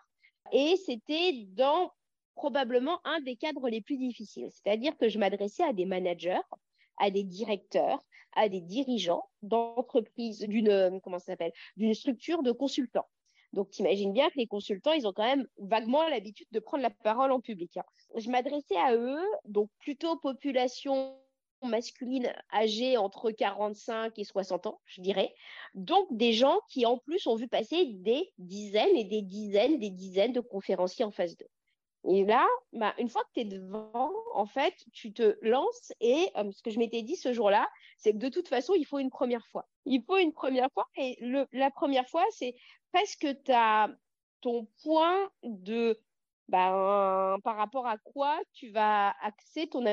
[0.52, 1.90] Et c'était dans
[2.34, 4.50] probablement un des cadres les plus difficiles.
[4.50, 6.40] C'est-à-dire que je m'adressais à des managers,
[6.98, 12.52] à des directeurs, à des dirigeants d'entreprises, d'une euh, comment ça s'appelle, d'une structure de
[12.52, 13.08] consultants.
[13.54, 16.82] Donc, tu imagines bien que les consultants, ils ont quand même vaguement l'habitude de prendre
[16.82, 17.78] la parole en public.
[17.78, 17.84] Hein.
[18.16, 21.16] Je m'adressais à eux, donc plutôt population
[21.66, 25.34] masculine âgée entre 45 et 60 ans, je dirais.
[25.74, 29.90] Donc, des gens qui, en plus, ont vu passer des dizaines et des dizaines, des
[29.90, 31.46] dizaines de conférenciers en phase 2.
[32.08, 36.30] Et là, bah, une fois que tu es devant, en fait, tu te lances et
[36.36, 38.98] euh, ce que je m'étais dit ce jour-là, c'est que de toute façon, il faut
[38.98, 39.66] une première fois.
[39.86, 41.18] Il faut une première fois et
[41.52, 42.54] la première fois, c'est
[42.92, 43.90] presque as
[44.40, 45.98] ton point de
[46.48, 49.84] bah, par rapport à quoi tu vas axer ton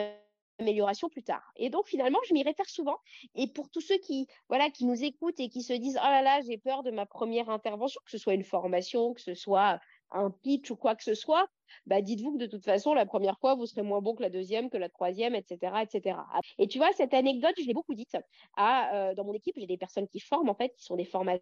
[0.60, 1.44] amélioration plus tard.
[1.56, 2.98] Et donc finalement, je m'y réfère souvent.
[3.36, 6.22] Et pour tous ceux qui voilà qui nous écoutent et qui se disent oh là
[6.22, 9.80] là, j'ai peur de ma première intervention, que ce soit une formation, que ce soit
[10.14, 11.48] un pitch ou quoi que ce soit,
[11.86, 14.30] bah dites-vous que de toute façon, la première fois, vous serez moins bon que la
[14.30, 15.74] deuxième, que la troisième, etc.
[15.82, 16.18] etc.
[16.58, 18.16] Et tu vois, cette anecdote, je l'ai beaucoup dite.
[18.56, 21.06] À, euh, dans mon équipe, j'ai des personnes qui forment, en fait, qui sont des
[21.06, 21.42] formateurs,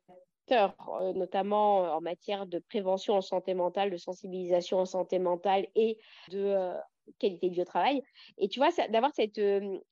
[1.01, 5.67] euh, notamment euh, en matière de prévention en santé mentale, de sensibilisation en santé mentale
[5.75, 6.73] et de
[7.19, 8.01] qualité de vie au travail.
[8.37, 9.41] Et tu vois, d'avoir cette,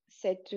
[0.07, 0.53] cette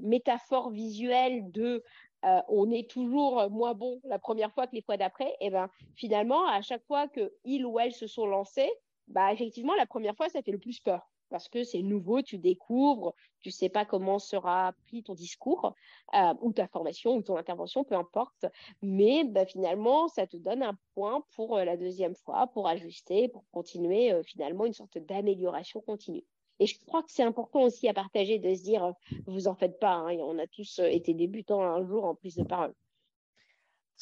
[0.00, 1.82] métaphore visuelle de
[2.24, 5.70] euh, on est toujours moins bon la première fois que les fois d'après, et ben
[5.94, 8.70] finalement, à chaque fois que il ou elle se sont lancés,
[9.06, 12.38] bah effectivement, la première fois, ça fait le plus peur parce que c'est nouveau, tu
[12.38, 15.74] découvres, tu sais pas comment sera pris ton discours
[16.14, 18.46] euh, ou ta formation ou ton intervention, peu importe.
[18.82, 23.28] Mais bah, finalement, ça te donne un point pour euh, la deuxième fois, pour ajuster,
[23.28, 26.24] pour continuer finalement une sorte d'amélioration continue.
[26.60, 28.92] Et je crois que c'est important aussi à partager de se dire, euh,
[29.26, 32.36] vous en faites pas, hein, on a tous euh, été débutants un jour en prise
[32.36, 32.74] de parole.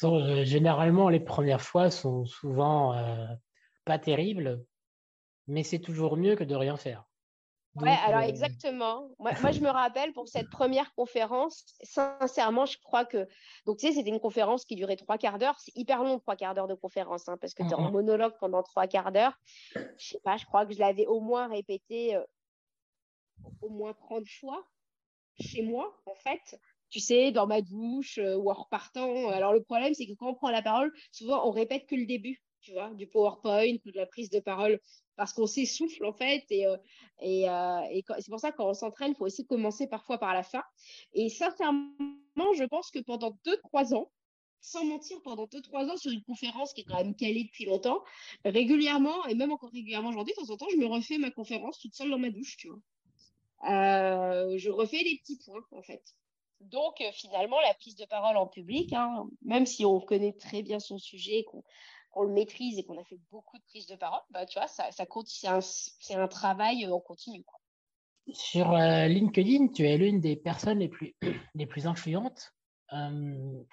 [0.03, 2.95] Euh, généralement, les premières fois sont souvent
[3.85, 4.63] pas terribles,
[5.47, 7.05] mais c'est toujours mieux que de rien faire.
[7.79, 9.09] Oui, alors exactement.
[9.19, 13.27] Moi, moi, je me rappelle pour cette première conférence, sincèrement, je crois que.
[13.65, 15.59] Donc, tu sais, c'était une conférence qui durait trois quarts d'heure.
[15.59, 18.33] C'est hyper long, trois quarts d'heure de conférence, hein, parce que tu es en monologue
[18.39, 19.37] pendant trois quarts d'heure.
[19.75, 22.17] Je sais pas, je crois que je l'avais au moins répété
[23.61, 24.65] au moins 30 fois
[25.39, 26.59] chez moi, en fait.
[26.89, 29.29] Tu sais, dans ma douche euh, ou en repartant.
[29.29, 32.05] Alors, le problème, c'est que quand on prend la parole, souvent, on répète que le
[32.05, 32.41] début,
[32.95, 34.79] du PowerPoint ou de la prise de parole,
[35.15, 36.45] parce qu'on s'essouffle, en fait.
[36.49, 36.77] Et, euh,
[37.23, 40.63] euh, c'est pour ça, quand on s'entraîne, il faut aussi commencer parfois par la fin.
[41.13, 41.91] Et sincèrement,
[42.55, 44.11] je pense que pendant 2-3 ans,
[44.61, 48.03] sans mentir, pendant 2-3 ans sur une conférence qui est quand même calée depuis longtemps,
[48.45, 51.79] régulièrement, et même encore régulièrement aujourd'hui, de temps en temps, je me refais ma conférence
[51.79, 52.79] toute seule dans ma douche, tu vois.
[53.63, 56.03] je refais des petits points, en fait.
[56.59, 60.79] Donc, finalement, la prise de parole en public, hein, même si on connaît très bien
[60.79, 61.63] son sujet, qu'on
[62.23, 64.91] le maîtrise et qu'on a fait beaucoup de prises de parole, bah, tu vois, ça,
[64.91, 65.05] ça
[65.99, 67.43] c'est un, travail en continu.
[68.33, 71.15] Sur LinkedIn, tu es l'une des personnes les plus,
[71.55, 72.53] les plus influentes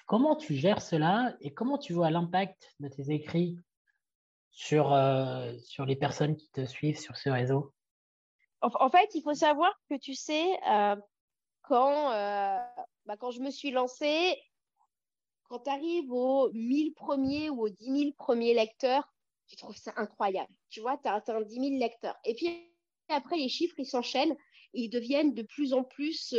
[0.07, 3.59] comment tu gères cela et comment tu vois l'impact de tes écrits
[4.51, 4.97] sur,
[5.63, 7.73] sur les personnes qui te suivent sur ce réseau?
[8.61, 10.59] En, fait, il faut savoir que tu sais,
[11.63, 12.11] quand,
[13.07, 14.37] bah, quand je me suis lancée,
[15.45, 19.09] quand tu arrives aux 1000 premiers ou aux 10 000 premiers lecteurs,
[19.47, 20.53] tu trouves ça incroyable.
[20.71, 22.17] Tu vois, tu as atteint 10 000 lecteurs.
[22.25, 22.49] Et puis
[23.09, 24.37] après, les chiffres, ils s'enchaînent
[24.75, 26.35] ils deviennent de plus en plus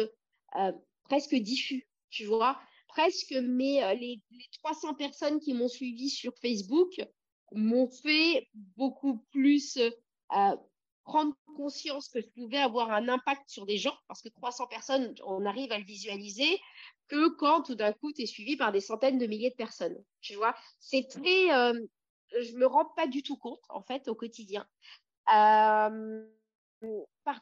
[1.09, 2.57] presque diffus tu vois.
[2.87, 4.21] Presque mais euh, les,
[4.63, 7.01] 300 personnes qui m'ont suivi sur Facebook
[7.51, 10.55] m'ont fait beaucoup plus euh,
[11.05, 15.15] prendre conscience que je pouvais avoir un impact sur des gens, parce que 300 personnes,
[15.25, 16.59] on arrive à le visualiser,
[17.07, 19.97] que quand tout d'un coup, tu es suivi par des centaines de milliers de personnes.
[20.21, 21.53] Tu vois, c'est très...
[21.53, 21.79] Euh,
[22.41, 24.67] je me rends pas du tout compte, en fait, au quotidien.
[25.25, 25.91] par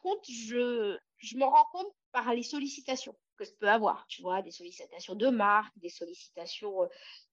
[0.02, 4.42] contre, je, je me rends compte par les sollicitations que je peux avoir, tu vois,
[4.42, 6.84] des sollicitations de marque, des sollicitations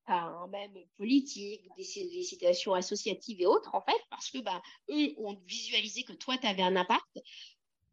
[0.08, 4.60] euh, même politiques, des sollicitations associatives et autres, en fait, parce que bah,
[4.90, 7.20] eux ont visualisé que toi, tu avais un impact.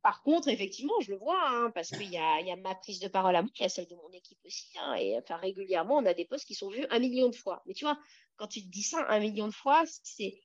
[0.01, 2.99] Par contre, effectivement, je le vois, hein, parce qu'il y a, y a, ma prise
[2.99, 5.35] de parole à moi, il y a celle de mon équipe aussi, hein, et enfin,
[5.37, 7.61] régulièrement, on a des posts qui sont vus un million de fois.
[7.65, 7.99] Mais tu vois,
[8.37, 10.39] quand tu te dis ça un million de fois, c'est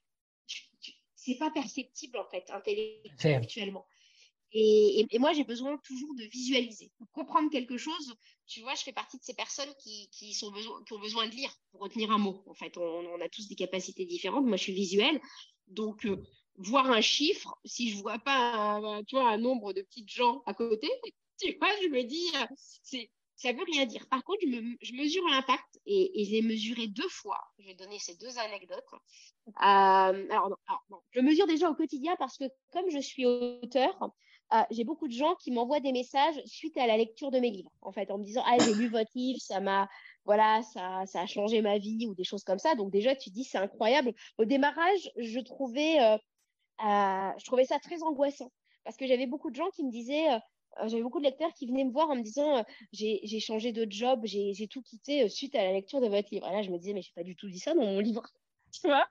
[1.15, 3.85] c'est pas perceptible en fait intellectuellement.
[4.55, 6.91] Et, moi, j'ai besoin toujours de visualiser.
[6.97, 8.13] Pour comprendre quelque chose,
[8.45, 10.51] tu vois, je fais partie de ces personnes qui, sont
[10.85, 12.43] qui ont besoin de lire pour retenir un mot.
[12.47, 14.45] En fait, on, a tous des capacités différentes.
[14.45, 15.19] Moi, je suis visuelle.
[15.67, 16.21] Donc, euh,
[16.57, 20.43] voir un chiffre, si je vois pas un, tu vois, un nombre de petites gens
[20.45, 20.87] à côté,
[21.41, 22.45] tu vois, je me dis, euh,
[22.83, 24.07] c'est, ça veut rien dire.
[24.07, 27.39] Par contre, je, mesure l'impact et, et, je l'ai mesuré deux fois.
[27.57, 28.83] Je vais donner ces deux anecdotes.
[29.47, 33.97] Euh, alors, alors je mesure déjà au quotidien parce que comme je suis auteur,
[34.55, 37.49] ah, j'ai beaucoup de gens qui m'envoient des messages suite à la lecture de mes
[37.49, 39.89] livres, en fait, en me disant Ah, j'ai lu votre livre, ça m'a
[40.25, 42.75] voilà, ça, ça a changé ma vie ou des choses comme ça.
[42.75, 44.13] Donc déjà, tu dis c'est incroyable.
[44.37, 46.17] Au démarrage, je trouvais, euh,
[46.85, 48.51] euh, je trouvais ça très angoissant
[48.83, 50.39] parce que j'avais beaucoup de gens qui me disaient, euh,
[50.85, 54.21] j'avais beaucoup de lecteurs qui venaient me voir en me disant j'ai changé de job,
[54.25, 56.47] j'ai tout quitté suite à la lecture de votre livre.
[56.47, 58.23] Et là, je me disais mais j'ai pas du tout dit ça dans mon livre,
[58.71, 59.07] tu vois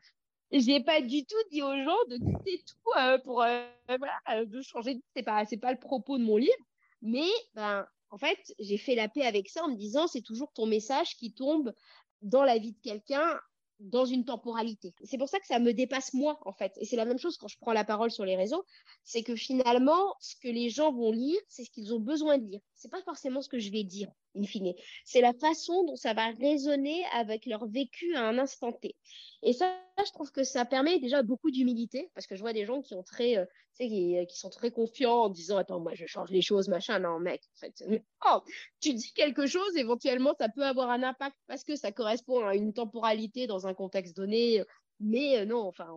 [0.61, 4.63] j'ai pas du tout dit aux gens de quitter tout euh, pour euh, voilà, de
[4.63, 5.01] changer.
[5.17, 6.53] C'est pas pas le propos de mon livre,
[7.01, 10.53] mais ben en fait j'ai fait la paix avec ça en me disant c'est toujours
[10.53, 11.73] ton message qui tombe
[12.21, 13.41] dans la vie de quelqu'un
[13.83, 14.95] dans une temporalité.
[15.05, 16.73] C'est pour ça que ça me dépasse moi, en fait.
[16.77, 18.65] Et c'est la même chose quand je prends la parole sur les réseaux,
[19.03, 22.45] c'est que finalement, ce que les gens vont lire, c'est ce qu'ils ont besoin de
[22.45, 22.61] lire.
[22.75, 24.75] C'est pas forcément ce que je vais dire, in fine.
[25.05, 28.97] C'est la façon dont ça va résonner avec leur vécu à un instant T.
[29.43, 32.65] Et ça, je trouve que ça permet déjà beaucoup d'humilité, parce que je vois des
[32.65, 33.45] gens qui très, euh,
[33.77, 36.99] qui, qui, sont très confiants en disant, attends, moi, je change les choses, machin.
[36.99, 37.85] Non, mec, en fait,
[38.27, 38.41] oh,
[38.81, 42.55] tu dis quelque chose, éventuellement, ça peut avoir un impact parce que ça correspond à
[42.55, 44.63] une temporalité dans un contexte donné,
[45.01, 45.89] mais euh, non, enfin,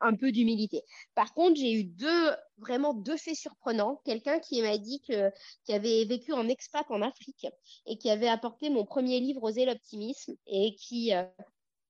[0.00, 0.82] un peu d'humilité.
[1.14, 4.00] Par contre, j'ai eu deux, vraiment deux faits surprenants.
[4.04, 5.30] Quelqu'un qui m'a dit que,
[5.64, 7.46] qui avait vécu en expat en Afrique
[7.86, 11.24] et qui avait apporté mon premier livre, Oser l'optimisme, et qui, euh,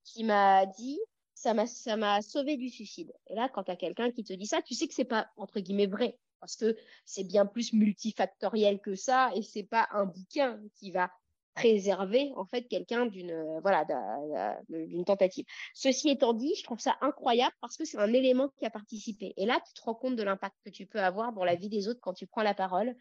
[0.03, 0.99] qui m'a dit
[1.33, 3.11] ça m'a ça m'a sauvé du suicide.
[3.27, 5.27] Et là, quand tu as quelqu'un qui te dit ça, tu sais que c'est pas
[5.37, 10.05] entre guillemets vrai parce que c'est bien plus multifactoriel que ça et c'est pas un
[10.05, 11.11] bouquin qui va
[11.55, 13.85] préserver en fait quelqu'un d'une voilà
[14.69, 15.45] d'une tentative.
[15.73, 19.33] Ceci étant dit, je trouve ça incroyable parce que c'est un élément qui a participé.
[19.37, 21.69] Et là, tu te rends compte de l'impact que tu peux avoir dans la vie
[21.69, 22.95] des autres quand tu prends la parole.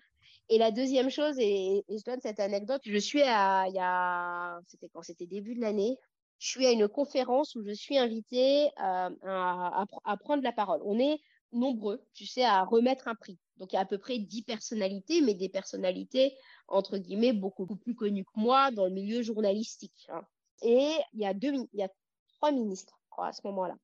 [0.49, 3.81] Et la deuxième chose, et, et je donne cette anecdote, je suis à, il y
[3.81, 5.97] a, c'était quand c'était début de l'année,
[6.39, 10.81] je suis à une conférence où je suis invitée euh, à, prendre la parole.
[10.85, 11.19] On est
[11.53, 13.39] nombreux, tu sais, à remettre un prix.
[13.59, 16.37] Donc, il y a à peu près dix personnalités, mais des personnalités,
[16.69, 20.07] entre guillemets, beaucoup plus connues que moi dans le milieu journalistique.
[20.09, 20.23] Hein.
[20.63, 21.91] Et il y, a deux, il y a
[22.37, 23.77] trois ministres à ce moment-là.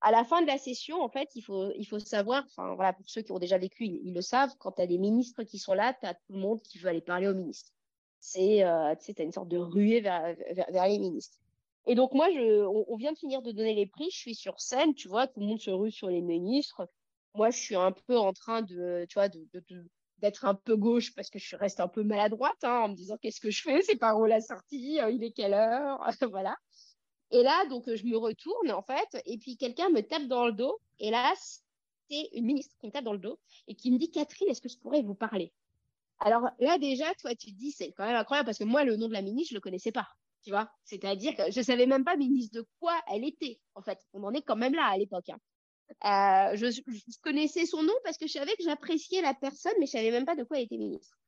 [0.00, 3.22] À la fin de la session, en fait, il faut, savoir, enfin, voilà, pour ceux
[3.22, 5.94] qui ont déjà vécu, ils, le savent, quand tu as des ministres qui sont là,
[5.94, 7.70] tu as tout le monde qui veut aller parler aux ministres.
[8.18, 10.34] C'est, euh, tu sais, une sorte de ruée vers,
[10.88, 11.38] les ministres.
[11.86, 14.10] Et donc, moi, je, on, vient de finir de donner les prix.
[14.10, 16.88] Je suis sur scène, tu vois, tout le monde se rue sur les ministres.
[17.34, 19.28] Moi, je suis un peu en train de, tu vois,
[20.18, 23.16] d'être un peu gauche parce que je reste un peu maladroite hein, en me disant
[23.20, 25.98] qu'est-ce que je fais, c'est par où la sortie, euh, il est quelle heure,
[26.30, 26.56] voilà.
[27.30, 30.52] Et là, donc, je me retourne en fait, et puis quelqu'un me tape dans le
[30.52, 30.78] dos.
[31.00, 31.32] Et là,
[32.10, 34.60] c'est une ministre qui me tape dans le dos et qui me dit Catherine, est-ce
[34.60, 35.52] que je pourrais vous parler?
[36.20, 38.96] Alors là, déjà, toi, tu te dis, c'est quand même incroyable parce que moi, le
[38.96, 40.08] nom de la ministre, je ne le connaissais pas.
[40.44, 40.70] Tu vois?
[40.84, 43.98] C'est-à-dire que je savais même pas ministre de quoi elle était, en fait.
[44.12, 45.30] On en est quand même là à l'époque.
[45.30, 45.38] Hein.
[46.04, 49.92] Euh, je, connaissais son nom parce que je savais que j'appréciais la personne, mais je
[49.92, 51.18] savais même pas de quoi elle était ministre.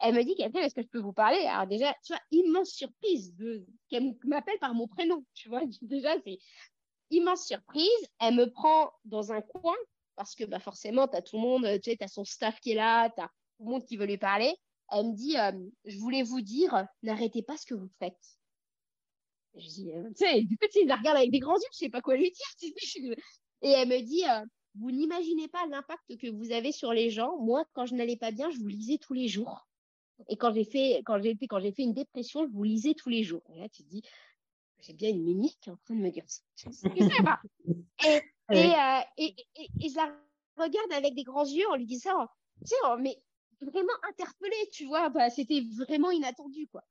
[0.00, 1.44] Elle me dit, Catherine, est-ce que je peux vous parler?
[1.46, 3.34] Alors déjà, tu vois, immense surprise
[3.90, 5.24] qu'elle m'appelle par mon prénom.
[5.34, 6.38] Tu vois, déjà, c'est
[7.10, 8.08] immense surprise.
[8.18, 9.76] Elle me prend dans un coin
[10.16, 12.60] parce que bah, forcément, tu as tout le monde, tu sais, tu as son staff
[12.60, 14.54] qui est là, tu as tout le monde qui veut lui parler.
[14.90, 15.52] Elle me dit, euh,
[15.84, 18.40] je voulais vous dire, n'arrêtez pas ce que vous faites.
[19.54, 21.78] Je dis, euh, tu sais, du coup, il la regarde avec des grands yeux, je
[21.78, 23.16] sais pas quoi lui dire.
[23.62, 24.44] Et elle me dit, euh,
[24.76, 27.38] vous n'imaginez pas l'impact que vous avez sur les gens.
[27.38, 29.66] Moi, quand je n'allais pas bien, je vous lisais tous les jours.
[30.28, 33.08] Et quand j'ai fait, quand j'ai quand j'ai fait une dépression, je vous lisais tous
[33.08, 33.42] les jours.
[33.54, 34.02] Et là, tu te dis,
[34.80, 36.42] j'ai bien une mimique qui est en train de me dire ça.
[38.02, 40.06] Et, et, euh, et, et, et, je la
[40.56, 42.26] regarde avec des grands yeux en lui disant,
[42.64, 43.16] tu sais, mais
[43.60, 46.82] vraiment interpellée, tu vois, bah, c'était vraiment inattendu, quoi.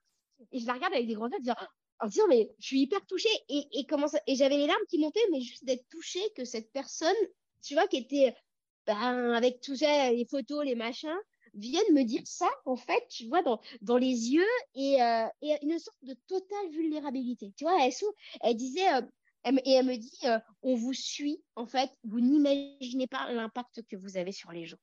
[0.52, 1.56] Et je la regarde avec des grands yeux en disant,
[2.00, 3.30] en disant mais je suis hyper touchée.
[3.50, 6.46] Et, et comment ça et j'avais les larmes qui montaient mais juste d'être touchée que
[6.46, 7.16] cette personne
[7.64, 8.36] tu vois qui était
[8.88, 11.18] ben, avec tout ça les photos les machins
[11.54, 14.44] vienne me dire ça en fait tu vois dans, dans les yeux
[14.76, 17.54] et, euh, et une sorte de totale vulnérabilité.
[17.56, 17.94] Tu vois elle,
[18.42, 19.02] elle disait euh,
[19.66, 21.90] et elle me dit euh, on vous suit en fait.
[22.04, 24.78] Vous n'imaginez pas l'impact que vous avez sur les gens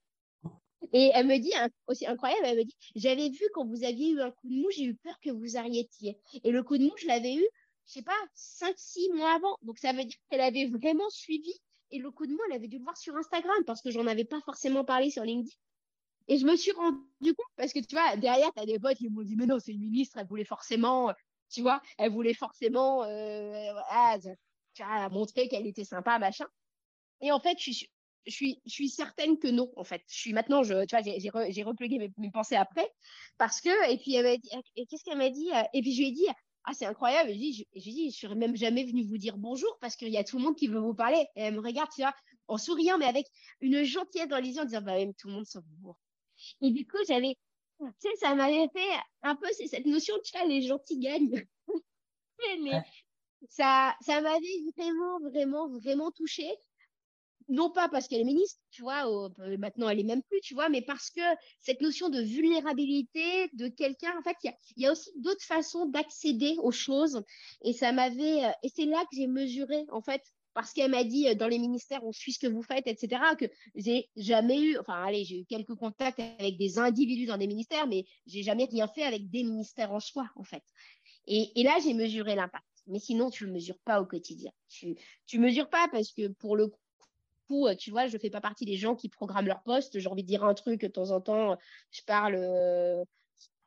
[0.92, 1.52] et elle me dit,
[1.86, 4.68] aussi incroyable, elle me dit, j'avais vu quand vous aviez eu un coup de mou,
[4.70, 6.18] j'ai eu peur que vous arrêtiez.
[6.44, 7.46] Et le coup de mou, je l'avais eu,
[7.86, 9.56] je sais pas, 5-6 mois avant.
[9.62, 11.52] Donc ça veut dire qu'elle avait vraiment suivi.
[11.90, 14.06] Et le coup de mou, elle avait dû le voir sur Instagram parce que j'en
[14.06, 15.54] avais pas forcément parlé sur LinkedIn.
[16.28, 18.96] Et je me suis rendu compte parce que tu vois, derrière, tu as des potes
[18.96, 21.12] qui m'ont dit, mais non, c'est une ministre, elle voulait forcément,
[21.50, 23.72] tu vois, elle voulait forcément, euh,
[25.10, 26.46] montrer qu'elle était sympa, machin.
[27.20, 27.90] Et en fait, je suis,
[28.26, 30.02] je suis, je suis certaine que non, en fait.
[30.08, 32.88] Je suis maintenant, je, tu vois, j'ai, j'ai, replugué mes, mes, pensées après,
[33.38, 36.00] parce que, et puis elle m'a dit, et qu'est-ce qu'elle m'a dit Et puis je
[36.00, 36.26] lui ai dit,
[36.64, 37.30] ah c'est incroyable.
[37.30, 39.96] Je lui ai dit, je, dit, je serais même jamais venue vous dire bonjour parce
[39.96, 41.24] qu'il y a tout le monde qui veut vous parler.
[41.36, 42.14] Et elle me regarde, tu vois,
[42.48, 43.26] en souriant, mais avec
[43.60, 45.94] une gentillesse dans les yeux, en disant, bah même tout le monde s'en fout.
[46.60, 47.36] Et du coup, j'avais,
[47.80, 51.46] tu sais, ça m'avait fait un peu cette notion de, tu vois, les gentils gagnent.
[52.60, 52.82] mais,
[53.48, 56.52] ça, ça m'avait vraiment, vraiment, vraiment touchée
[57.48, 60.54] non pas parce qu'elle est ministre, tu vois, euh, maintenant elle est même plus, tu
[60.54, 61.20] vois, mais parce que
[61.60, 66.56] cette notion de vulnérabilité de quelqu'un, en fait, il y, a, aussi d'autres façons d'accéder
[66.58, 67.22] aux choses.
[67.62, 70.22] Et ça m'avait, euh, et c'est là que j'ai mesuré, en fait,
[70.54, 73.22] parce qu'elle m'a dit euh, dans les ministères, on suit ce que vous faites, etc.,
[73.38, 77.46] que j'ai jamais eu, enfin, allez, j'ai eu quelques contacts avec des individus dans des
[77.46, 80.62] ministères, mais j'ai jamais rien fait avec des ministères en soi, en fait.
[81.26, 82.64] Et, là, j'ai mesuré l'impact.
[82.86, 84.52] Mais sinon, tu le mesures pas au quotidien.
[84.68, 86.70] Tu, tu mesures pas parce que pour le
[87.46, 89.98] coup, coup, tu vois, je fais pas partie des gens qui programment leur poste.
[89.98, 91.56] J'ai envie de dire un truc de temps en temps.
[91.90, 93.04] Je parle euh,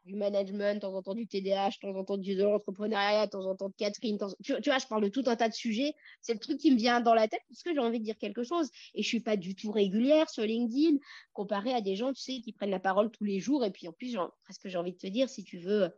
[0.06, 3.26] du management, de temps en temps du TDAH, de temps en temps du de l'entrepreneuriat,
[3.28, 4.18] de temps en temps de Catherine.
[4.44, 5.94] Tu, vois, je parle de tout un tas de sujets.
[6.22, 8.18] C'est le truc qui me vient dans la tête parce que j'ai envie de dire
[8.18, 8.70] quelque chose.
[8.94, 10.98] Et je suis pas du tout régulière sur LinkedIn
[11.34, 13.66] comparé à des gens, tu sais, qui prennent la parole tous les jours.
[13.66, 15.90] Et puis en plus, presque j'ai envie de te dire, si tu veux,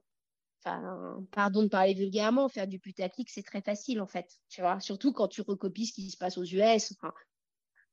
[0.64, 4.28] enfin, pardon de parler vulgairement, faire du putaclic, c'est très facile en fait.
[4.50, 6.94] Tu vois, surtout quand tu recopies ce qui se passe aux US.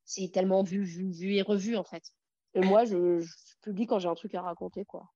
[0.09, 2.03] C'est tellement vu, vu, vu, et revu en fait.
[2.55, 5.07] Et moi, je, je publie quand j'ai un truc à raconter, quoi.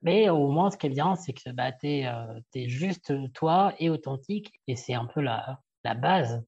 [0.00, 3.74] Mais au moins, ce qui est bien, c'est que bah, tu es, euh, juste toi
[3.78, 4.52] et authentique.
[4.66, 6.42] Et c'est un peu la, la base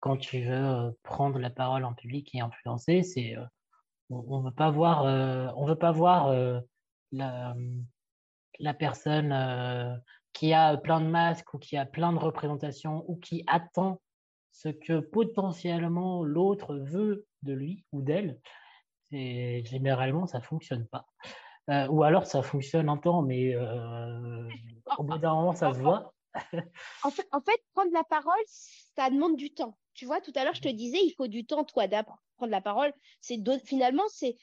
[0.00, 3.02] quand tu veux euh, prendre la parole en public et influencer.
[3.02, 3.44] C'est euh,
[4.08, 5.04] on ne veut pas voir,
[5.56, 6.32] on veut pas voir
[7.12, 7.54] la,
[8.58, 9.32] la personne
[10.32, 14.00] qui a plein de masques ou qui a plein de représentations ou qui attend
[14.52, 18.40] ce que potentiellement l'autre veut de lui ou d'elle,
[19.12, 21.06] et généralement ça fonctionne pas.
[21.70, 24.48] Euh, ou alors ça fonctionne un temps, mais euh,
[24.96, 26.14] au bout d'un moment ça se voit.
[27.04, 29.76] en, fait, en fait, prendre la parole, ça demande du temps.
[29.94, 32.52] Tu vois, tout à l'heure je te disais, il faut du temps, toi, d'apprendre prendre
[32.52, 32.92] la parole.
[33.20, 34.36] C'est finalement, c'est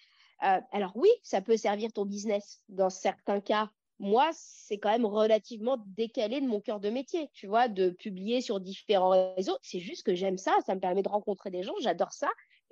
[0.44, 5.06] euh, alors oui, ça peut servir ton business dans certains cas moi, c'est quand même
[5.06, 9.58] relativement décalé de mon cœur de métier, tu vois, de publier sur différents réseaux.
[9.62, 12.30] C'est juste que j'aime ça, ça me permet de rencontrer des gens, j'adore ça.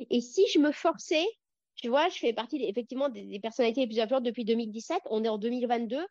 [0.09, 1.25] Et si je me forçais,
[1.75, 5.29] tu vois, je fais partie effectivement des, personnalités les plus influentes depuis 2017, on est
[5.29, 6.05] en 2022,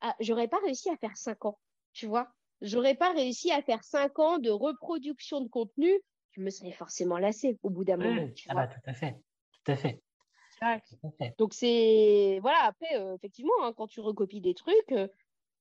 [0.00, 1.58] ah, j'aurais pas réussi à faire cinq ans,
[1.92, 2.28] tu vois.
[2.60, 5.90] J'aurais pas réussi à faire cinq ans de reproduction de contenu,
[6.32, 8.28] je me serais forcément lassée au bout d'un moment.
[8.34, 9.16] Tu ah bah, tout à fait,
[9.52, 10.02] tout à fait.
[11.38, 15.08] Donc c'est voilà après euh, effectivement hein, quand tu recopies des trucs, euh,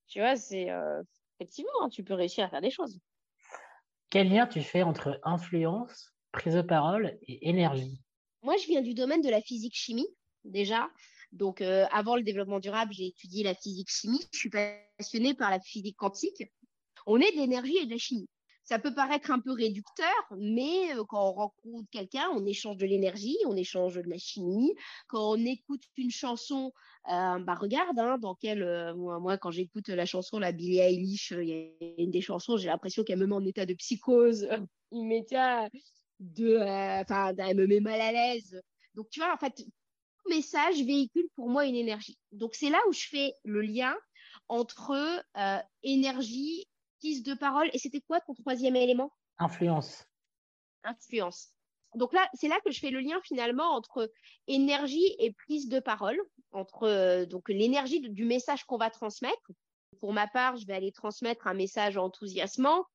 [0.08, 1.02] tu vois c'est euh,
[1.40, 3.00] effectivement hein, tu peux réussir à faire des choses.
[4.10, 8.02] Quel lien tu fais entre influence, prise de parole et énergie?
[8.42, 10.08] Moi, je viens du domaine de la physique-chimie,
[10.46, 10.90] déjà.
[11.34, 14.24] Donc, euh, avant le développement durable, j'ai étudié la physique-chimie.
[14.32, 16.44] Je suis passionnée par la physique quantique.
[17.06, 18.30] On est de l'énergie et de la chimie.
[18.68, 22.86] Ça peut paraître un peu réducteur, mais euh, quand on rencontre quelqu'un, on échange de
[22.86, 24.76] l'énergie, on échange de la chimie.
[25.08, 26.74] Quand on écoute une chanson,
[27.10, 31.32] euh, bah regarde, hein, dans quelle, euh, moi, quand j'écoute la chanson la Billie Eilish,
[31.32, 34.50] il y a une des chansons, j'ai l'impression qu'elle me met en état de psychose
[34.92, 35.70] immédiat,
[36.20, 36.58] de,
[37.02, 38.62] enfin, elle me met mal à l'aise.
[38.96, 42.18] Donc tu vois, en fait, tout message véhicule pour moi une énergie.
[42.34, 43.96] Donc c'est là où je fais le lien
[44.50, 45.24] entre
[45.84, 46.68] énergie
[47.00, 47.70] prise de parole.
[47.74, 49.12] Et c'était quoi ton troisième élément?
[49.40, 50.06] Influence.
[50.84, 51.50] Influence.
[51.96, 54.12] Donc là, c'est là que je fais le lien finalement entre
[54.48, 56.20] énergie et prise de parole,
[56.52, 59.52] entre euh, donc l'énergie du message qu'on va transmettre.
[60.00, 62.86] Pour ma part, je vais aller transmettre un message enthousiasmant.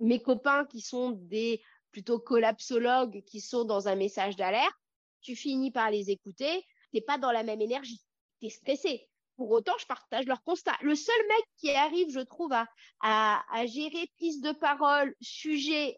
[0.00, 4.74] Mes copains qui sont des plutôt collapsologues, qui sont dans un message d'alerte,
[5.22, 8.02] tu finis par les écouter, t'es pas dans la même énergie,
[8.40, 9.08] tu es stressé,
[9.40, 10.76] pour autant, je partage leur constat.
[10.82, 12.52] Le seul mec qui arrive, je trouve,
[13.00, 15.96] à, gérer prise de parole, sujet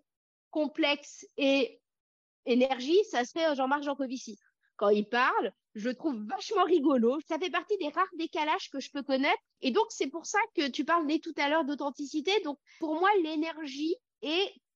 [0.51, 1.80] complexe et
[2.47, 4.38] énergie, ça serait Jean-Marc Jancovici.
[4.76, 7.18] Quand il parle, je le trouve vachement rigolo.
[7.26, 9.43] Ça fait partie des rares décalages que je peux connaître.
[9.61, 12.30] Et donc, c'est pour ça que tu parlais tout à l'heure d'authenticité.
[12.45, 13.97] Donc, pour moi, l'énergie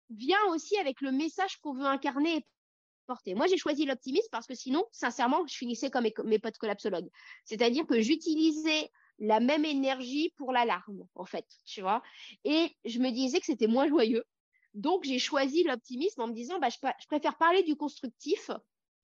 [0.08, 2.46] vient aussi avec le message qu'on veut incarner
[3.34, 7.08] moi, j'ai choisi l'optimisme parce que sinon, sincèrement, je finissais comme mes, potes collapsologues.
[7.44, 12.02] C'est-à-dire que j'utilisais la même énergie pour l'alarme, en fait, tu vois.
[12.44, 14.24] Et je me disais que c'était moins joyeux.
[14.74, 18.50] Donc, j'ai choisi l'optimisme en me disant, bah, je, préfère parler du constructif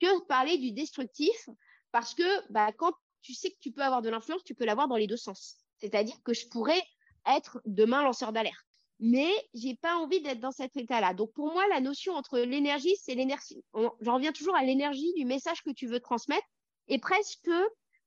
[0.01, 1.49] que parler du destructif
[1.93, 2.93] parce que bah, quand
[3.23, 5.59] tu sais que tu peux avoir de l'influence, tu peux l'avoir dans les deux sens.
[5.79, 6.83] C'est-à-dire que je pourrais
[7.27, 8.70] être demain lanceur d'alerte
[9.01, 11.15] mais j'ai pas envie d'être dans cet état-là.
[11.15, 13.65] Donc pour moi, la notion entre l'énergie, c'est l'énergie.
[14.01, 16.47] J'en reviens toujours à l'énergie du message que tu veux transmettre
[16.87, 17.51] et presque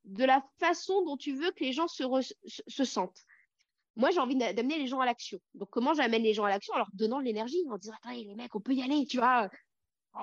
[0.05, 2.03] de la façon dont tu veux que les gens se,
[2.67, 3.23] se sentent.
[3.95, 5.39] Moi, j'ai envie d'amener les gens à l'action.
[5.55, 6.75] Donc comment j'amène les gens à l'action?
[6.75, 9.17] En leur donnant de l'énergie, en disant attendez les mecs, on peut y aller, tu
[9.17, 9.49] vois.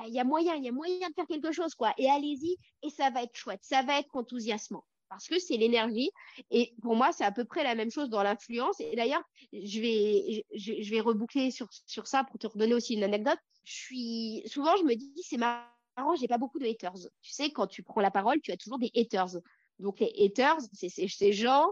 [0.07, 1.93] Il y a moyen, il y a moyen de faire quelque chose, quoi.
[1.99, 6.11] Et allez-y, et ça va être chouette, ça va être enthousiasmant parce que c'est l'énergie.
[6.51, 8.81] Et pour moi, c'est à peu près la même chose dans l'influence.
[8.81, 13.03] Et d'ailleurs, je vais, je, vais reboucler sur, sur ça pour te redonner aussi une
[13.03, 13.39] anecdote.
[13.65, 16.95] Je suis, souvent, je me dis, c'est marrant, j'ai pas beaucoup de haters.
[17.21, 19.37] Tu sais, quand tu prends la parole, tu as toujours des haters.
[19.81, 21.67] Donc, les haters, c'est ces gens,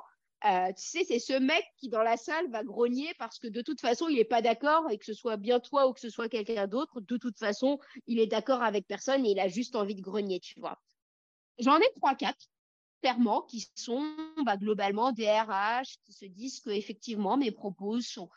[0.44, 3.62] euh, tu sais, c'est ce mec qui, dans la salle, va grogner parce que de
[3.62, 6.10] toute façon, il n'est pas d'accord et que ce soit bien toi ou que ce
[6.10, 7.00] soit quelqu'un d'autre.
[7.00, 10.40] De toute façon, il est d'accord avec personne et il a juste envie de grogner,
[10.40, 10.80] tu vois.
[11.58, 12.48] J'en ai trois, quatre
[13.00, 14.04] clairement, qui sont
[14.44, 18.28] bah, globalement des RH qui se disent que effectivement mes propos sont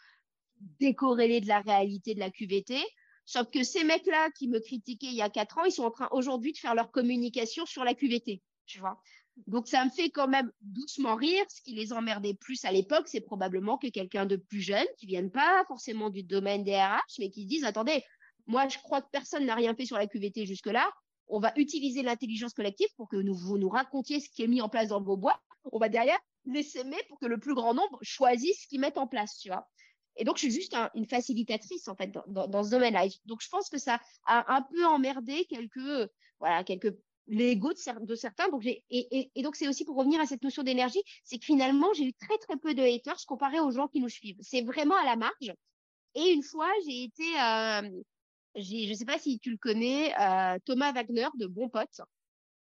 [0.80, 2.78] décorrélés de la réalité de la QVT.
[3.26, 5.92] Sauf que ces mecs-là qui me critiquaient il y a quatre ans, ils sont en
[5.92, 8.42] train aujourd'hui de faire leur communication sur la QVT.
[8.66, 9.00] Tu vois.
[9.48, 11.46] Donc ça me fait quand même doucement rire.
[11.50, 15.06] Ce qui les emmerdait plus à l'époque, c'est probablement que quelqu'un de plus jeune, qui
[15.06, 18.04] vienne pas forcément du domaine des RH, mais qui disent attendez,
[18.48, 20.90] moi je crois que personne n'a rien fait sur la QVT jusque-là
[21.32, 24.70] on va utiliser l'intelligence collective pour que vous nous racontiez ce qui est mis en
[24.70, 25.40] place dans vos boîtes.
[25.72, 28.98] On va derrière les s'aimer pour que le plus grand nombre choisisse ce qu'ils mettent
[28.98, 29.68] en place, tu vois.
[30.18, 33.06] Et donc, je suis juste une facilitatrice, en fait, dans, ce domaine-là.
[33.26, 36.10] Donc, je pense que ça a un peu emmerdé quelques,
[36.40, 36.94] voilà, quelques
[37.28, 38.50] l'ego de, certains.
[38.50, 41.46] Donc, et, et, et, donc, c'est aussi pour revenir à cette notion d'énergie, c'est que
[41.46, 44.38] finalement, j'ai eu très, très peu de haters comparé aux gens qui nous suivent.
[44.42, 45.54] C'est vraiment à la marge.
[46.16, 48.04] Et une fois, j'ai été, euh,
[48.56, 52.02] je ne sais pas si tu le connais, euh, Thomas Wagner de Bon Pote,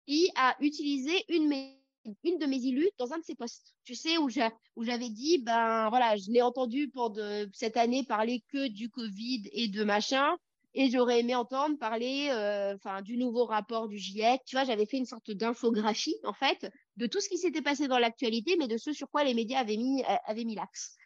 [0.08, 3.74] il a utilisé une, de mes illus dans un de ses posts.
[3.84, 8.68] Tu sais, où j'avais dit, ben voilà, je l'ai entendu pendant cette année parler que
[8.68, 10.36] du Covid et de machin,
[10.76, 14.42] et j'aurais aimé entendre parler euh, du nouveau rapport du GIEC.
[14.46, 16.68] Tu vois, j'avais fait une sorte d'infographie, en fait,
[16.98, 19.60] de tout ce qui s'était passé dans l'actualité, mais de ce sur quoi les médias
[19.60, 20.98] avaient mis l'axe.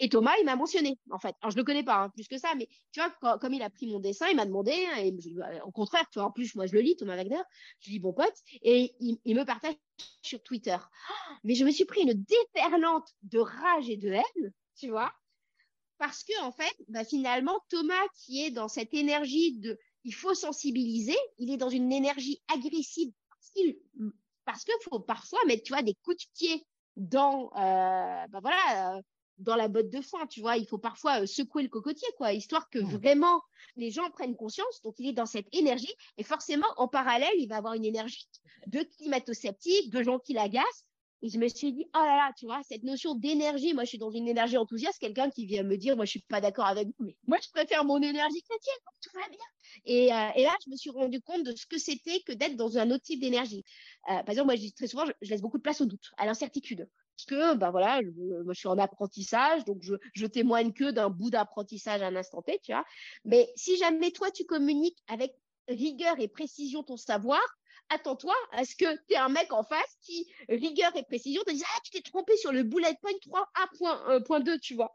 [0.00, 1.34] Et Thomas, il m'a mentionné, en fait.
[1.40, 3.70] Alors, je le connais pas hein, plus que ça, mais tu vois, comme il a
[3.70, 6.66] pris mon dessin, il m'a demandé, et bah, au contraire, tu vois, en plus, moi,
[6.66, 7.40] je le lis, Thomas Wagner,
[7.80, 9.74] je lis bon pote, et il, me partage
[10.22, 10.76] sur Twitter.
[11.42, 15.12] Mais je me suis pris une déferlante de rage et de haine, tu vois,
[15.98, 20.34] parce que, en fait, bah, finalement, Thomas, qui est dans cette énergie de, il faut
[20.34, 23.76] sensibiliser, il est dans une énergie agressive, parce qu'il,
[24.44, 28.96] parce qu'il faut parfois mettre, tu vois, des coups de pied dans, euh, bah voilà,
[28.96, 29.02] euh,
[29.38, 30.56] dans la botte de foin, tu vois.
[30.56, 32.96] Il faut parfois euh, secouer le cocotier, quoi, histoire que mmh.
[32.96, 33.42] vraiment
[33.76, 34.82] les gens prennent conscience.
[34.82, 35.92] Donc, il est dans cette énergie.
[36.16, 38.28] Et forcément, en parallèle, il va avoir une énergie
[38.66, 40.84] de climato-sceptiques, de gens qui l'agacent.
[41.22, 43.88] Et je me suis dit, oh là là, tu vois, cette notion d'énergie, moi je
[43.88, 46.66] suis dans une énergie enthousiaste, quelqu'un qui vient me dire, moi je suis pas d'accord
[46.66, 49.38] avec vous, mais moi je préfère mon énergie chrétienne, tout va bien.
[49.84, 52.56] Et, euh, et, là, je me suis rendu compte de ce que c'était que d'être
[52.56, 53.64] dans un autre type d'énergie.
[54.10, 56.10] Euh, par exemple, moi je dis très souvent, je, laisse beaucoup de place au doute,
[56.18, 56.88] à l'incertitude.
[57.16, 60.90] Parce que, ben voilà, je, moi je suis en apprentissage, donc je, je témoigne que
[60.92, 62.84] d'un bout d'apprentissage à un instant T, tu vois.
[63.24, 65.34] Mais si jamais toi tu communiques avec
[65.68, 67.42] rigueur et précision ton savoir,
[67.90, 71.50] attends-toi à ce que tu aies un mec en face qui, rigueur et précision, te
[71.50, 74.94] dise Ah, tu t'es trompé sur le bullet point 3A.2, euh, tu vois.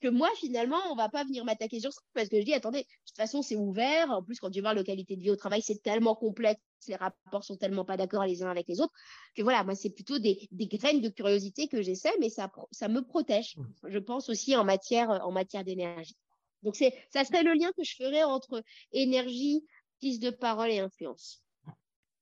[0.00, 2.82] Que moi, finalement, on va pas venir m'attaquer sur ça parce que je dis Attendez,
[2.82, 4.10] de toute façon, c'est ouvert.
[4.10, 6.96] En plus, quand tu vois la qualité de vie au travail, c'est tellement complexe, les
[6.96, 8.92] rapports sont tellement pas d'accord les uns avec les autres,
[9.34, 12.88] que voilà, moi, c'est plutôt des, des, graines de curiosité que j'essaie, mais ça, ça
[12.88, 13.64] me protège, mmh.
[13.88, 16.16] je pense aussi en matière, en matière d'énergie.
[16.62, 18.62] Donc, c'est, ça serait le lien que je ferais entre
[18.92, 19.64] énergie,
[19.98, 21.42] prise de parole et influence.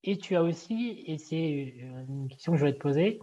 [0.03, 3.21] Et tu as aussi, et c'est euh, une question que je vais te poser,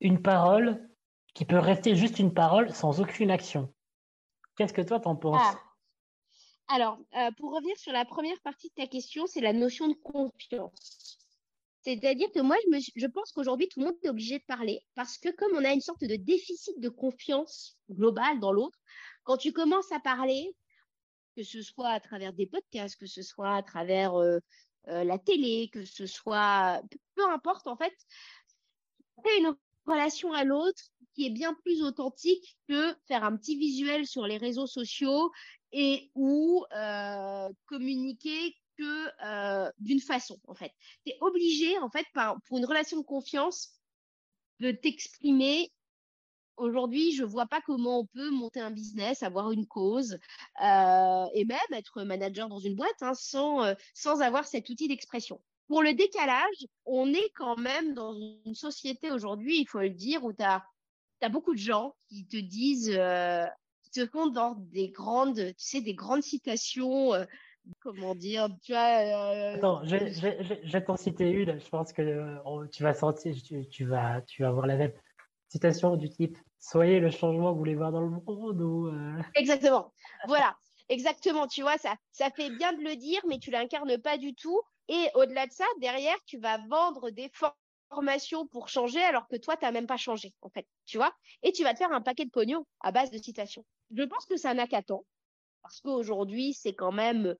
[0.00, 0.88] une parole
[1.34, 3.72] qui peut rester juste une parole sans aucune action.
[4.56, 5.40] Qu'est-ce que toi t'en penses?
[5.42, 5.60] Ah.
[6.68, 9.94] Alors, euh, pour revenir sur la première partie de ta question, c'est la notion de
[9.94, 11.18] confiance.
[11.82, 12.56] C'est-à-dire que moi,
[12.96, 15.72] je, pense qu'aujourd'hui, tout le monde est obligé de parler parce que comme on a
[15.72, 18.78] une sorte de déficit de confiance globale dans l'autre,
[19.24, 20.56] quand tu commences à parler,
[21.36, 24.38] que ce soit à travers des podcasts, que ce soit à travers euh,
[24.86, 26.82] la télé, que ce soit,
[27.14, 27.94] peu importe en fait,
[29.24, 29.56] c'est une
[29.86, 30.82] relation à l'autre
[31.14, 35.30] qui est bien plus authentique que faire un petit visuel sur les réseaux sociaux
[35.72, 40.72] et ou euh, communiquer que euh, d'une façon en fait.
[41.04, 42.06] Tu es obligé en fait
[42.46, 43.80] pour une relation de confiance
[44.60, 45.70] de t'exprimer
[46.56, 50.18] Aujourd'hui, je vois pas comment on peut monter un business, avoir une cause
[50.62, 54.88] euh, et même être manager dans une boîte hein, sans, euh, sans avoir cet outil
[54.88, 55.40] d'expression.
[55.66, 60.24] Pour le décalage, on est quand même dans une société aujourd'hui, il faut le dire,
[60.24, 60.62] où tu as,
[61.30, 63.46] beaucoup de gens qui te disent, euh,
[63.94, 67.14] te font dans des grandes, tu sais, des grandes citations.
[67.14, 67.24] Euh,
[67.80, 68.80] comment dire, tu vois.
[68.82, 71.58] Attends, je, je, je, vais t'en citer une.
[71.58, 72.36] Je pense que
[72.70, 73.34] tu vas sentir,
[73.70, 74.92] tu, vas, tu vas voir la même
[75.54, 78.88] citation du type Soyez le changement que vous voulez voir dans le monde ou.
[78.88, 79.92] Euh, Exactement.
[80.26, 80.56] Voilà.
[80.88, 81.46] Exactement.
[81.46, 84.60] Tu vois, ça, ça fait bien de le dire, mais tu l'incarnes pas du tout.
[84.88, 87.30] Et au-delà de ça, derrière, tu vas vendre des
[87.90, 90.66] formations pour changer alors que toi, tu n'as même pas changé, en fait.
[90.86, 93.64] Tu vois Et tu vas te faire un paquet de pognon à base de citations.
[93.94, 95.04] Je pense que ça n'a qu'à temps.
[95.62, 97.36] Parce qu'aujourd'hui, c'est quand même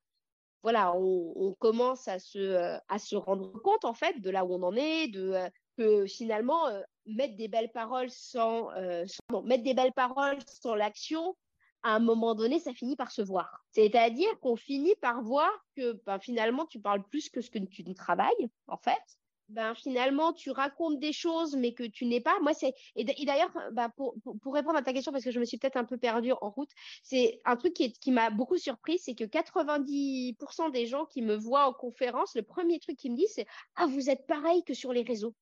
[0.62, 4.54] voilà, on, commence à se, euh, à se rendre compte en fait de là où
[4.54, 6.68] on en est, de euh, que finalement
[7.06, 9.04] mettre des belles paroles sans, euh,
[9.44, 11.36] mettre des belles paroles sans l'action,
[11.82, 13.64] à un moment donné, ça finit par se voir.
[13.70, 17.84] C'est-à-dire qu'on finit par voir que ben, finalement, tu parles plus que ce que tu
[17.94, 19.02] travailles, en fait.
[19.50, 22.40] Ben, finalement, tu racontes des choses, mais que tu n'es pas.
[22.40, 25.44] Moi, c'est et d'ailleurs, ben, pour, pour, répondre à ta question, parce que je me
[25.44, 26.70] suis peut-être un peu perdue en route,
[27.02, 31.36] c'est un truc qui, qui m'a beaucoup surpris, c'est que 90% des gens qui me
[31.36, 33.46] voient en conférence, le premier truc qu'ils me disent, c'est
[33.76, 35.34] ah vous êtes pareil que sur les réseaux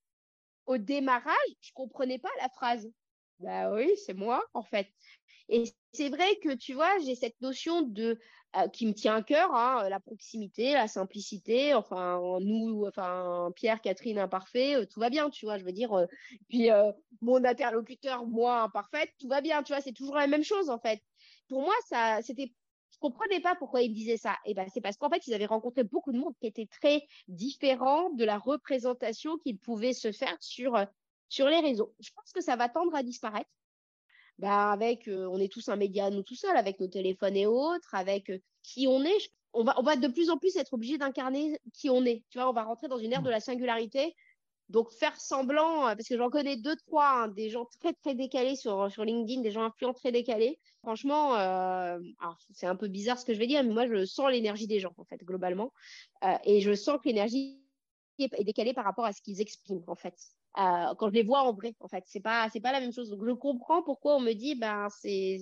[0.66, 2.90] au démarrage, je comprenais pas la phrase.
[3.40, 4.88] Bah oui, c'est moi, en fait.
[5.48, 8.18] Et c'est vrai que, tu vois, j'ai cette notion de
[8.56, 11.74] euh, qui me tient à cœur, hein, la proximité, la simplicité.
[11.74, 15.58] Enfin, nous, enfin, Pierre, Catherine, imparfait, euh, tout va bien, tu vois.
[15.58, 16.06] Je veux dire, euh,
[16.48, 16.68] puis
[17.20, 19.82] mon interlocuteur, moi, imparfaite, tout va bien, tu vois.
[19.82, 21.00] C'est toujours la même chose, en fait.
[21.48, 22.52] Pour moi, ça, c'était
[23.02, 24.36] comprenais pas pourquoi ils disaient ça.
[24.46, 27.04] Et ben, c'est parce qu'en fait, ils avaient rencontré beaucoup de monde qui était très
[27.26, 30.84] différent de la représentation qu'ils pouvaient se faire sur, euh,
[31.28, 31.94] sur les réseaux.
[31.98, 33.50] Je pense que ça va tendre à disparaître.
[34.38, 37.46] Ben, avec, euh, on est tous un média, nous tout seuls, avec nos téléphones et
[37.46, 39.32] autres, avec euh, qui on est.
[39.52, 42.22] On va, on va de plus en plus être obligé d'incarner qui on est.
[42.30, 43.24] Tu vois, on va rentrer dans une ère mmh.
[43.24, 44.14] de la singularité
[44.68, 48.14] donc faire semblant, euh, parce que j'en connais deux, trois, hein, des gens très très
[48.14, 50.58] décalés sur, LinkedIn, des gens influents très décalés.
[50.82, 51.98] Franchement, euh,
[52.52, 54.80] c'est un peu bizarre ce que je vais dire, mais moi je sens l'énergie des
[54.80, 55.72] gens en fait globalement,
[56.24, 57.60] euh, et je sens que l'énergie
[58.18, 60.14] est décalée par rapport à ce qu'ils expriment en fait.
[60.54, 63.08] Quand je les vois en vrai, en fait, c'est pas c'est pas la même chose.
[63.08, 65.40] Donc je comprends pourquoi on me dit ben c'est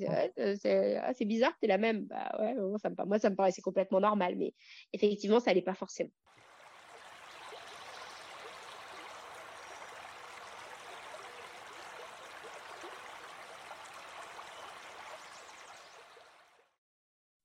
[0.60, 2.04] c'est ah, bizarre, t'es la même.
[2.04, 4.54] Bah ouais, moi ça me moi ça me paraissait complètement normal, mais
[4.92, 6.10] effectivement ça l'est pas forcément.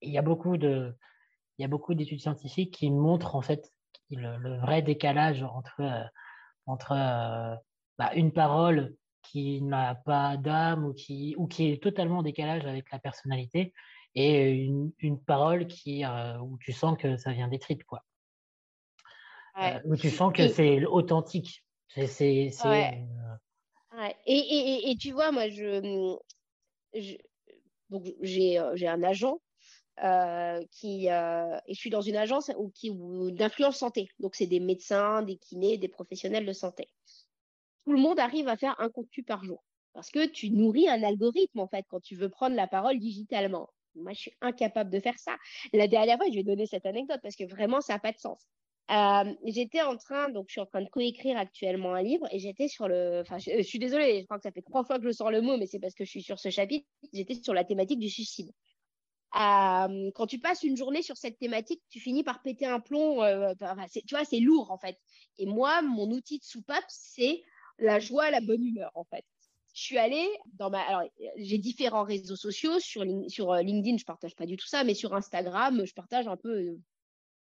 [0.06, 0.96] Il y a beaucoup de,
[1.58, 3.72] il y a beaucoup d'études scientifiques qui montrent en fait
[4.12, 6.04] le, vrai décalage entre, euh,
[6.66, 7.56] entre euh,
[7.98, 12.66] bah, une parole qui n'a pas d'âme ou qui, ou qui est totalement en décalage
[12.66, 13.74] avec la personnalité
[14.14, 18.04] et une, une parole qui, euh, où tu sens que ça vient des tripes, quoi.
[19.86, 21.64] où tu sens que c'est authentique.
[21.88, 22.52] C'est.
[22.64, 23.08] Ouais.
[24.26, 26.18] Et, et, et, tu vois, moi, je,
[27.90, 29.40] donc j'ai un agent
[30.72, 32.92] qui et je suis dans une agence où, qui
[33.34, 34.08] d'influence santé.
[34.20, 36.90] Donc c'est des médecins, des kinés, des professionnels de santé.
[37.86, 41.02] Tout le monde arrive à faire un contenu par jour parce que tu nourris un
[41.04, 43.70] algorithme en fait quand tu veux prendre la parole digitalement.
[43.96, 45.38] Moi, je suis incapable de faire ça.
[45.74, 48.18] La dernière fois, je vais donner cette anecdote parce que vraiment, ça n'a pas de
[48.18, 48.46] sens.
[48.92, 52.38] Euh, j'étais en train, donc je suis en train de coécrire actuellement un livre et
[52.38, 55.06] j'étais sur le, enfin, je, suis désolée, je crois que ça fait trois fois que
[55.06, 56.86] je sors le mot, mais c'est parce que je suis sur ce chapitre.
[57.12, 58.52] J'étais sur la thématique du suicide.
[59.36, 63.22] Euh, quand tu passes une journée sur cette thématique, tu finis par péter un plomb.
[63.24, 63.54] Euh,
[63.92, 64.98] tu vois, c'est lourd en fait.
[65.38, 67.44] Et moi, mon outil de soupape, c'est
[67.78, 69.26] la joie, la bonne humeur en fait
[69.76, 70.80] je suis allée dans ma.
[70.82, 71.04] Alors,
[71.36, 72.80] j'ai différents réseaux sociaux.
[72.80, 76.38] Sur, euh, LinkedIn, je partage pas du tout ça, mais sur Instagram, je partage un
[76.38, 76.78] peu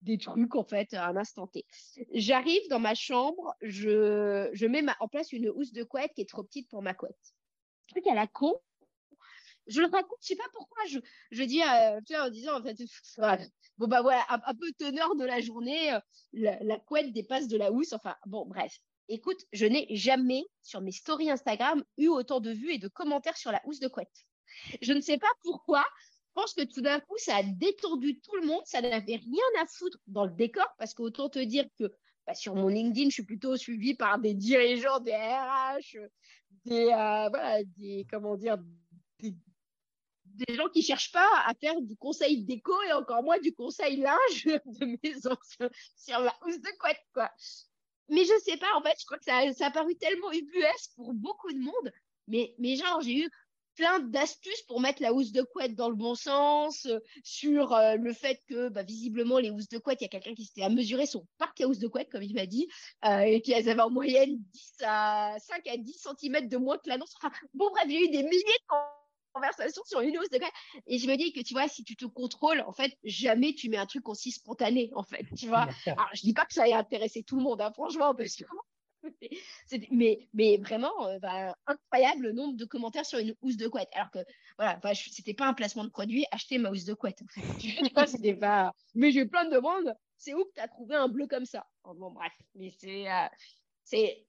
[0.03, 1.65] des trucs, en fait, à un instant T.
[2.13, 6.43] J'arrive dans ma chambre, je, mets en place une housse de couette qui est trop
[6.43, 7.33] petite pour ma couette.
[7.87, 8.53] Truc à la con.
[9.71, 10.83] Je le raconte, je sais pas pourquoi.
[10.87, 10.99] Je,
[11.31, 12.77] je dis, euh, en disant, en fait,
[13.77, 15.97] bon, bah voilà, un, peu teneur de la journée,
[16.33, 17.93] la, la couette dépasse de la housse.
[17.93, 18.77] Enfin, bon, bref.
[19.07, 23.35] Écoute, je n'ai jamais sur mes stories Instagram eu autant de vues et de commentaires
[23.35, 24.25] sur la housse de couette.
[24.81, 25.83] Je ne sais pas pourquoi.
[26.27, 28.61] Je pense que tout d'un coup, ça a détendu tout le monde.
[28.65, 31.91] Ça n'avait rien à foutre dans le décor parce qu'autant te dire que
[32.25, 35.97] bah, sur mon LinkedIn, je suis plutôt suivie par des dirigeants des RH,
[36.65, 38.57] des, euh, des comment dire,
[39.19, 39.35] des,
[40.55, 44.45] gens qui cherchent pas à faire du conseil déco et encore moins du conseil linge
[44.65, 47.31] de maison sur, sur la housse de couette, quoi
[48.11, 50.91] mais je sais pas, en fait, je crois que ça, ça a paru tellement ubuesque
[50.97, 51.91] pour beaucoup de monde.
[52.27, 53.29] Mais, mais genre, j'ai eu
[53.75, 57.95] plein d'astuces pour mettre la housse de couette dans le bon sens, euh, sur euh,
[57.95, 60.63] le fait que bah, visiblement les housses de couette, il y a quelqu'un qui s'était
[60.63, 62.67] à mesurer son parc à housse de couette, comme il m'a dit,
[63.05, 66.89] euh, et qui avaient en moyenne 10 à 5 à 10 cm de moins que
[66.89, 67.15] l'annonce.
[67.53, 69.00] Bon, bref, j'ai eu des milliers de
[69.33, 70.39] conversation sur une hausse de
[70.87, 73.69] Et je me dis que, tu vois, si tu te contrôles, en fait, jamais tu
[73.69, 75.67] mets un truc aussi spontané, en fait, tu vois.
[75.87, 78.45] Alors, je dis pas que ça ait intéressé tout le monde, hein, franchement, parce que
[79.91, 83.89] mais, mais vraiment, euh, bah, incroyable le nombre de commentaires sur une housse de couette.
[83.93, 84.19] Alors que,
[84.57, 87.21] voilà, bah, c'était pas un placement de produit, acheter ma housse de couette.
[88.07, 88.73] c'était pas.
[88.93, 89.95] Mais j'ai plein de demandes.
[90.17, 91.65] C'est où que tu as trouvé un bleu comme ça?
[91.83, 93.09] Bon, bref, mais c'est.
[93.09, 93.27] Euh,
[93.83, 94.25] c'est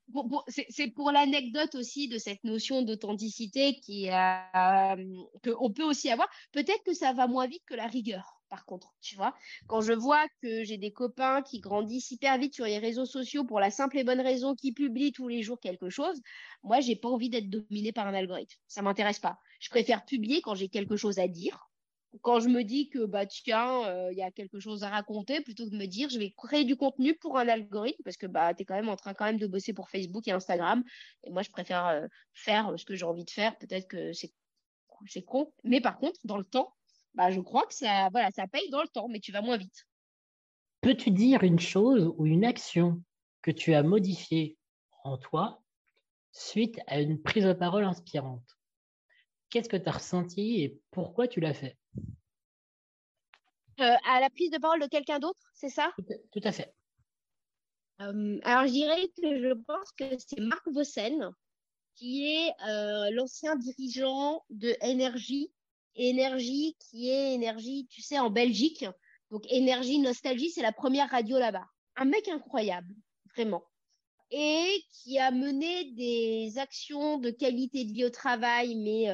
[0.94, 4.96] pour, l'anecdote aussi de cette notion d'authenticité qui euh,
[5.44, 6.28] qu'on peut aussi avoir.
[6.52, 9.34] Peut-être que ça va moins vite que la rigueur, par contre, tu vois.
[9.66, 13.44] Quand je vois que j'ai des copains qui grandissent hyper vite sur les réseaux sociaux
[13.44, 16.20] pour la simple et bonne raison qu'ils publient tous les jours quelque chose,
[16.62, 18.58] moi, j'ai pas envie d'être dominé par un algorithme.
[18.68, 19.38] Ça m'intéresse pas.
[19.60, 21.71] Je préfère publier quand j'ai quelque chose à dire
[22.20, 25.40] quand je me dis que bah tiens, euh, il y a quelque chose à raconter,
[25.40, 28.26] plutôt que de me dire je vais créer du contenu pour un algorithme, parce que
[28.26, 30.84] bah tu es quand même en train quand même de bosser pour Facebook et Instagram.
[31.24, 33.56] Et moi, je préfère euh, faire ce que j'ai envie de faire.
[33.58, 34.32] Peut-être que c'est
[35.08, 36.74] c'est con, mais par contre, dans le temps,
[37.14, 39.56] bah je crois que ça voilà, ça paye dans le temps, mais tu vas moins
[39.56, 39.86] vite.
[40.80, 43.02] Peux-tu dire une chose ou une action
[43.40, 44.58] que tu as modifiée
[45.04, 45.62] en toi
[46.32, 48.58] suite à une prise de parole inspirante?
[49.52, 51.76] Qu'est-ce que tu as ressenti et pourquoi tu l'as fait?
[53.80, 55.92] Euh, À la prise de parole de quelqu'un d'autre, c'est ça?
[56.32, 56.74] Tout, à fait.
[58.00, 61.32] Euh, alors, je dirais que je pense que c'est Marc Vossen,
[61.96, 65.52] qui est euh, l'ancien dirigeant de Énergie.
[65.96, 68.86] Énergie, qui est Énergie, tu sais, en Belgique.
[69.30, 71.66] Donc, Énergie Nostalgie, c'est la première radio là-bas.
[71.96, 72.94] Un mec incroyable,
[73.36, 73.62] vraiment
[74.34, 79.10] et qui a mené des actions de qualité de vie au travail, mais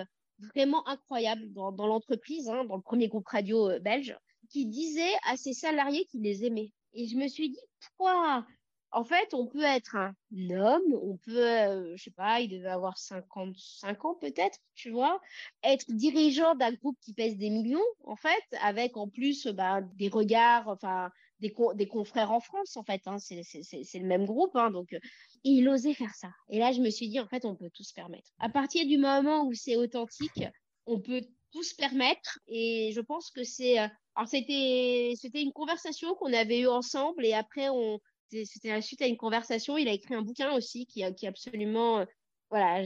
[0.55, 4.17] vraiment incroyable dans, l'entreprise, hein, dans le premier groupe radio euh, belge,
[4.51, 6.73] qui disait à ses salariés qu'il les aimait.
[6.95, 8.47] Et je me suis dit, pourquoi?
[8.91, 10.15] En fait, on peut être un
[10.51, 15.21] homme, on peut, euh, je sais pas, il devait avoir 55 ans peut-être, tu vois,
[15.63, 20.09] être dirigeant d'un groupe qui pèse des millions, en fait, avec en plus bah, des
[20.09, 21.11] regards, enfin,
[21.41, 23.03] des, confrères en France, en fait.
[23.07, 24.55] Hein, c'est le même groupe.
[24.57, 24.99] Hein, donc, euh,
[25.45, 26.31] il osait faire ça.
[26.49, 28.31] Et là, je me suis dit, en fait, on peut tout se permettre.
[28.39, 30.45] À partir du moment où c'est authentique,
[30.87, 31.23] on peut
[31.53, 32.39] tout se permettre.
[32.47, 33.79] Et je pense que c'est.
[33.79, 37.25] Euh, alors, c'était une conversation qu'on avait eue ensemble.
[37.25, 38.01] Et après, on
[38.45, 39.79] c'était la suite à une conversation.
[39.79, 42.05] Il a écrit un bouquin aussi qui, qui est absolument
[42.51, 42.83] voilà,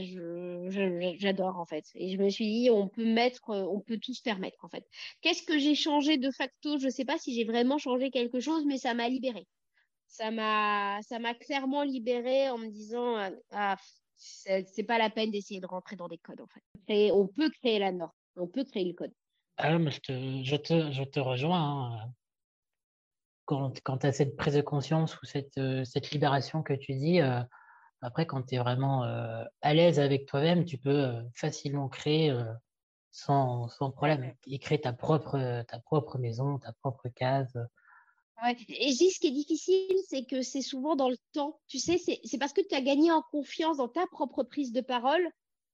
[1.17, 1.85] j'adore en fait.
[1.95, 4.85] Et je me suis dit, on peut mettre, on peut tout se permettre en fait.
[5.21, 6.77] Qu'est-ce que j'ai changé de facto?
[6.79, 9.47] Je ne sais pas si j'ai vraiment changé quelque chose, mais ça m'a libéré.
[10.07, 13.77] Ça m'a, ça m'a clairement libéré en me disant, ah,
[14.15, 16.61] c'est pas la peine d'essayer de rentrer dans des codes en fait.
[16.87, 19.13] Et on peut créer la norme, on peut créer le code.
[19.57, 21.93] Ah, je te, je te, je te rejoins.
[22.01, 22.13] Hein.
[23.45, 27.41] Quand, quand tu cette prise de conscience ou cette, cette libération que tu dis, euh,
[28.03, 32.35] Après, quand tu es vraiment à l'aise avec toi-même, tu peux facilement créer
[33.11, 37.57] sans, sans, problème et créer ta propre, ta propre maison, ta propre case.
[38.43, 38.57] Ouais.
[38.67, 41.59] Et je dis, ce qui est difficile, c'est que c'est souvent dans le temps.
[41.67, 44.81] Tu sais, c'est parce que tu as gagné en confiance dans ta propre prise de
[44.81, 45.25] parole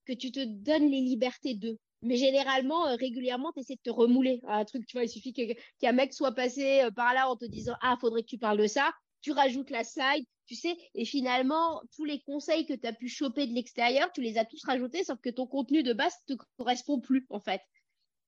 [0.06, 1.78] que tu te donnes les libertés d'eux.
[2.02, 4.86] Mais généralement, régulièrement, tu essaies de te remouler un truc.
[4.86, 5.32] Tu vois, il suffit
[5.80, 8.66] qu'un mec soit passé par là en te disant Ah, faudrait que tu parles de
[8.66, 8.92] ça.
[9.20, 13.08] Tu rajoutes la slide, tu sais, et finalement, tous les conseils que tu as pu
[13.08, 16.34] choper de l'extérieur, tu les as tous rajoutés, sauf que ton contenu de base ne
[16.34, 17.60] te correspond plus, en fait.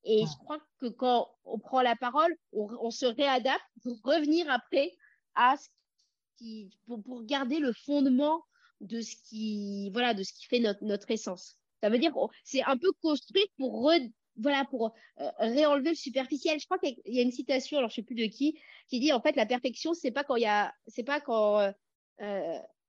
[0.04, 4.92] Et je crois que quand on prend la parole, on, se réadapte pour revenir après
[5.34, 5.68] à ce
[6.38, 8.44] qui, pour, garder le fondement
[8.80, 11.56] de ce qui, voilà, de ce qui fait notre, notre essence.
[11.82, 12.14] Ça veut dire,
[12.44, 13.90] c'est un peu construit pour
[14.36, 16.60] voilà, pour euh, réenlever le superficiel.
[16.60, 18.56] Je crois qu'il y a une citation, alors je sais plus de qui,
[18.88, 21.58] qui dit en fait la perfection, c'est pas quand il y a, c'est pas quand
[21.58, 21.72] euh,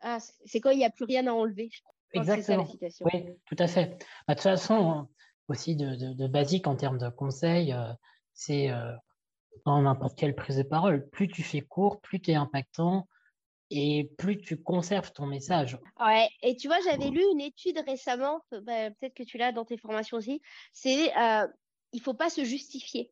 [0.01, 1.69] ah, c'est quand il n'y a plus rien à enlever.
[2.13, 2.67] Exactement.
[3.01, 3.97] Oui, tout à fait.
[4.27, 5.07] Bah, de toute façon,
[5.47, 7.91] aussi de, basique en termes de conseils, euh,
[8.34, 8.91] c'est euh,
[9.65, 13.07] dans n'importe quelle prise de parole, plus tu fais court, plus tu es impactant
[13.69, 15.79] et plus tu conserves ton message.
[15.99, 19.65] Ouais, et tu vois, j'avais lu une étude récemment, bah, peut-être que tu l'as dans
[19.65, 20.41] tes formations aussi,
[20.73, 21.47] c'est euh,
[21.91, 23.11] il faut pas se justifier.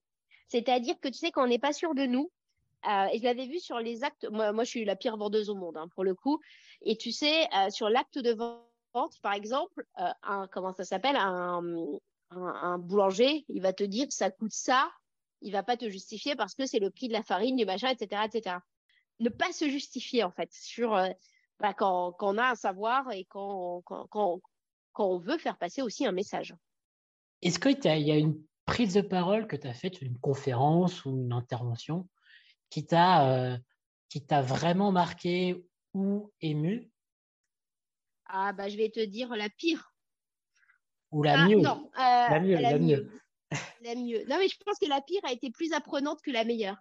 [0.50, 2.32] C'est-à-dire que tu sais, quand on n'est pas sûr de nous,
[2.88, 4.28] euh, et je l'avais vu sur les actes.
[4.30, 6.40] Moi, je suis la pire vendeuse au monde, hein, pour le coup.
[6.82, 11.62] Et tu sais, euh, sur l'acte de vente, par exemple, euh, comment ça s'appelle un,
[12.80, 14.90] boulanger, il va te dire ça coûte ça.
[15.42, 17.90] Il va pas te justifier parce que c'est le prix de la farine, du machin,
[17.90, 18.58] etc., etc.
[19.20, 20.92] Ne pas se justifier, en fait, sur
[21.60, 24.40] bah, quand, on a un savoir et quand, quand
[24.98, 26.56] on veut faire passer aussi un message.
[27.42, 31.12] Est-ce qu'il y a une prise de parole que tu as faite, une conférence ou
[31.12, 32.08] une intervention,
[32.72, 33.58] qui t'a euh,
[34.10, 35.64] qui t'a vraiment marqué
[35.94, 36.90] ou ému?
[38.26, 39.94] Ah bah je vais te dire la pire.
[41.12, 41.60] Ou la ah, mieux.
[41.60, 43.12] Non, euh, la mieux, la, mieux.
[43.82, 44.24] La mieux.
[44.28, 46.78] Non mais je pense que la pire a été plus apprenante que la meilleure.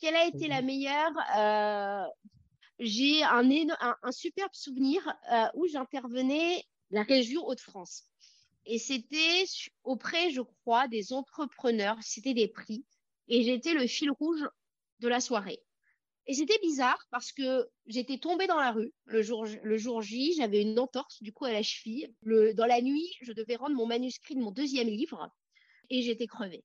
[0.00, 2.04] Quelle a été la meilleure euh,
[2.78, 5.00] J'ai un, un, un, superbe souvenir
[5.54, 8.04] où j'intervenais la région Hauts-de-France.
[8.66, 9.44] Et c'était
[9.82, 11.98] auprès, je crois, des entrepreneurs.
[12.00, 12.84] C'était des prix.
[13.28, 14.44] Et j'étais le fil rouge
[15.00, 15.60] de la soirée.
[16.26, 20.34] Et c'était bizarre parce que j'étais tombée dans la rue le jour, le jour J,
[20.34, 22.14] j'avais une entorse du coup à la cheville.
[22.22, 25.30] Le, dans la nuit, je devais rendre mon manuscrit de mon deuxième livre
[25.90, 26.64] et j'étais crevée.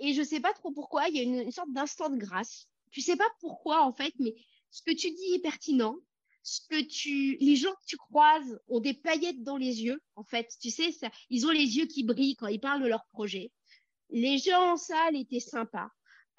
[0.00, 2.68] Et je sais pas trop pourquoi, il y a une, sorte d'instant de grâce.
[2.90, 4.34] Tu sais pas pourquoi en fait, mais
[4.70, 5.96] ce que tu dis est pertinent.
[6.42, 10.00] Ce que tu, les gens que tu croises ont des paillettes dans les yeux.
[10.14, 12.88] En fait, tu sais, ça, ils ont les yeux qui brillent quand ils parlent de
[12.88, 13.50] leur projet.
[14.10, 15.90] Les gens en salle étaient sympas.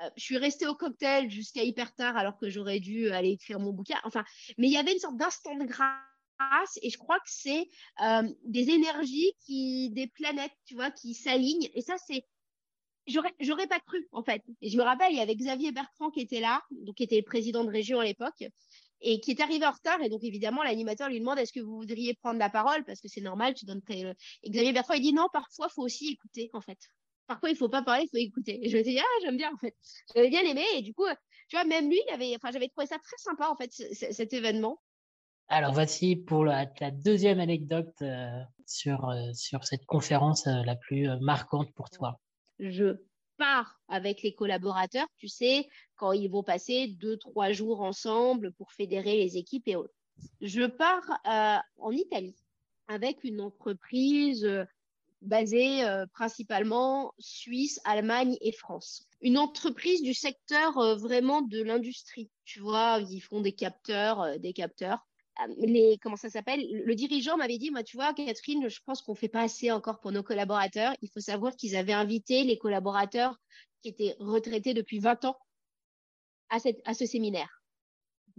[0.02, 3.60] Euh, je suis restée au cocktail jusqu'à hyper tard alors que j'aurais dû aller écrire
[3.60, 4.00] mon bouquin.
[4.04, 4.24] Enfin,
[4.58, 7.70] mais il y avait une sorte d'instant de grâce et je crois que c'est
[8.02, 11.70] euh, des énergies qui, des planètes, tu vois, qui s'alignent.
[11.74, 12.26] Et ça, c'est,
[13.08, 14.42] j'aurais, pas cru en fait.
[14.62, 17.18] Et je me rappelle, il y avait Xavier Bertrand qui était là, donc qui était
[17.18, 18.44] le président de région à l'époque
[19.02, 20.02] et qui est arrivé en retard.
[20.02, 22.84] Et donc, évidemment, l'animateur lui demande est-ce que vous voudriez prendre la parole?
[22.86, 23.82] Parce que c'est normal, tu donnes.
[23.82, 24.14] Tes...
[24.44, 26.80] Et Xavier Bertrand, il dit non, parfois, faut aussi écouter, en fait
[27.30, 28.60] parfois il faut pas parler, il faut écouter.
[28.66, 29.76] Et je me suis dit, ah, j'aime bien en fait.
[30.14, 31.06] J'avais bien aimé et du coup,
[31.48, 34.34] tu vois, même lui, il avait, enfin, j'avais trouvé ça très sympa en fait, cet
[34.34, 34.82] événement.
[35.48, 41.08] Alors voici pour la, deuxième anecdote euh, sur, euh, sur cette conférence euh, la plus
[41.22, 42.20] marquante pour toi.
[42.60, 42.98] Je
[43.38, 48.72] pars avec les collaborateurs, tu sais, quand ils vont passer deux, trois jours ensemble pour
[48.74, 49.94] fédérer les équipes et autres.
[50.42, 51.20] Je pars
[51.78, 52.36] en Italie
[52.88, 54.46] avec une entreprise
[55.22, 59.08] basée euh, principalement Suisse, Allemagne et France.
[59.22, 62.30] Une entreprise du secteur euh, vraiment de l'industrie.
[62.46, 65.06] Tu vois, ils font des capteurs, euh, des capteurs.
[65.58, 66.66] Les, comment ça s'appelle?
[66.86, 70.02] Le dirigeant m'avait dit, moi, tu vois, Catherine, je pense qu'on fait pas assez encore
[70.02, 70.94] pour nos collaborateurs.
[71.02, 73.40] Il faut savoir qu'ils avaient invité les collaborateurs
[73.82, 75.38] qui étaient retraités depuis 20 ans
[76.50, 77.59] à, ce séminaire.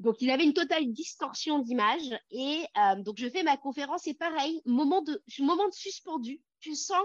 [0.01, 2.18] Donc, il avait une totale distorsion d'image.
[2.30, 2.64] Et
[2.98, 7.03] donc, je fais ma conférence et pareil, moment de, moment de suspendu tu sens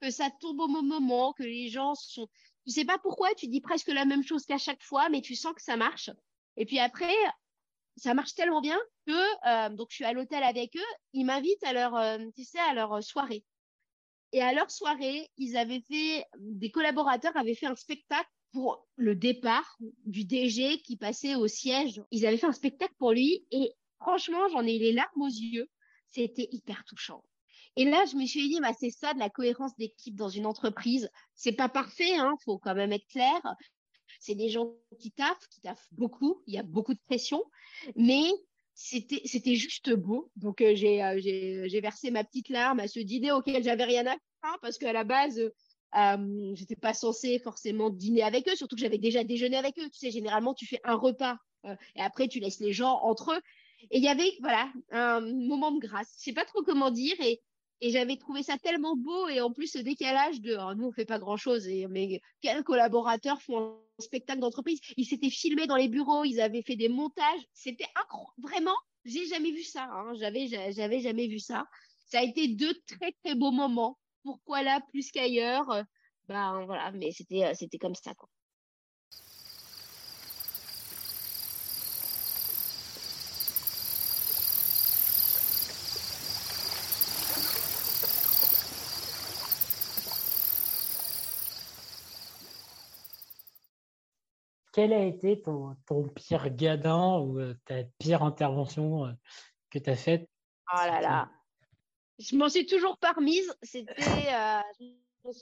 [0.00, 2.28] que ça tombe au moment, que les gens sont.
[2.66, 5.34] Tu sais pas pourquoi, tu dis presque la même chose qu'à chaque fois, mais tu
[5.34, 6.10] sens que ça marche.
[6.56, 7.14] Et puis après,
[7.96, 9.12] ça marche tellement bien que
[9.48, 12.58] euh, donc je suis à l'hôtel avec eux, ils m'invitent à leur, euh, tu sais,
[12.58, 13.44] à leur soirée.
[14.32, 19.14] Et à leur soirée, ils avaient fait, des collaborateurs avaient fait un spectacle pour le
[19.14, 22.02] départ du DG qui passait au siège.
[22.10, 25.68] Ils avaient fait un spectacle pour lui et franchement, j'en ai les larmes aux yeux.
[26.10, 27.24] C'était hyper touchant.
[27.76, 30.44] Et là, je me suis dit, bah, c'est ça de la cohérence d'équipe dans une
[30.44, 31.08] entreprise.
[31.34, 33.40] C'est pas parfait, hein, faut quand même être clair.
[34.20, 36.42] C'est des gens qui taffent, qui taffent beaucoup.
[36.46, 37.42] Il y a beaucoup de pression,
[37.96, 38.30] mais
[38.74, 40.30] c'était juste beau.
[40.36, 41.02] Donc euh, j'ai
[41.66, 44.92] j'ai versé ma petite larme à ce dîner auquel j'avais rien à faire parce qu'à
[44.92, 45.40] la base
[45.96, 49.88] euh, j'étais pas censée forcément dîner avec eux, surtout que j'avais déjà déjeuné avec eux.
[49.90, 51.36] Tu sais, généralement tu fais un repas
[51.94, 53.40] et après tu laisses les gens entre eux.
[53.90, 56.14] Et il y avait voilà un moment de grâce.
[56.18, 57.40] Je sais pas trop comment dire et
[57.82, 60.92] et j'avais trouvé ça tellement beau et en plus ce décalage de oh, nous on
[60.92, 65.66] fait pas grand chose et mais quels collaborateurs font un spectacle d'entreprise ils s'étaient filmés
[65.66, 69.88] dans les bureaux ils avaient fait des montages c'était incroyable vraiment j'ai jamais vu ça
[69.92, 70.14] hein.
[70.14, 71.66] j'avais j'avais jamais vu ça
[72.06, 75.84] ça a été deux très très beaux moments pourquoi là plus qu'ailleurs
[76.28, 78.28] ben voilà mais c'était c'était comme ça quoi.
[94.72, 95.76] Quel a été ton,
[96.14, 99.12] pire gadin ou euh, ta pire intervention euh,
[99.68, 100.28] que tu as faite?
[100.72, 101.30] Oh là là
[102.18, 103.52] Je m'en suis toujours parmise.
[103.62, 104.60] C'était, euh,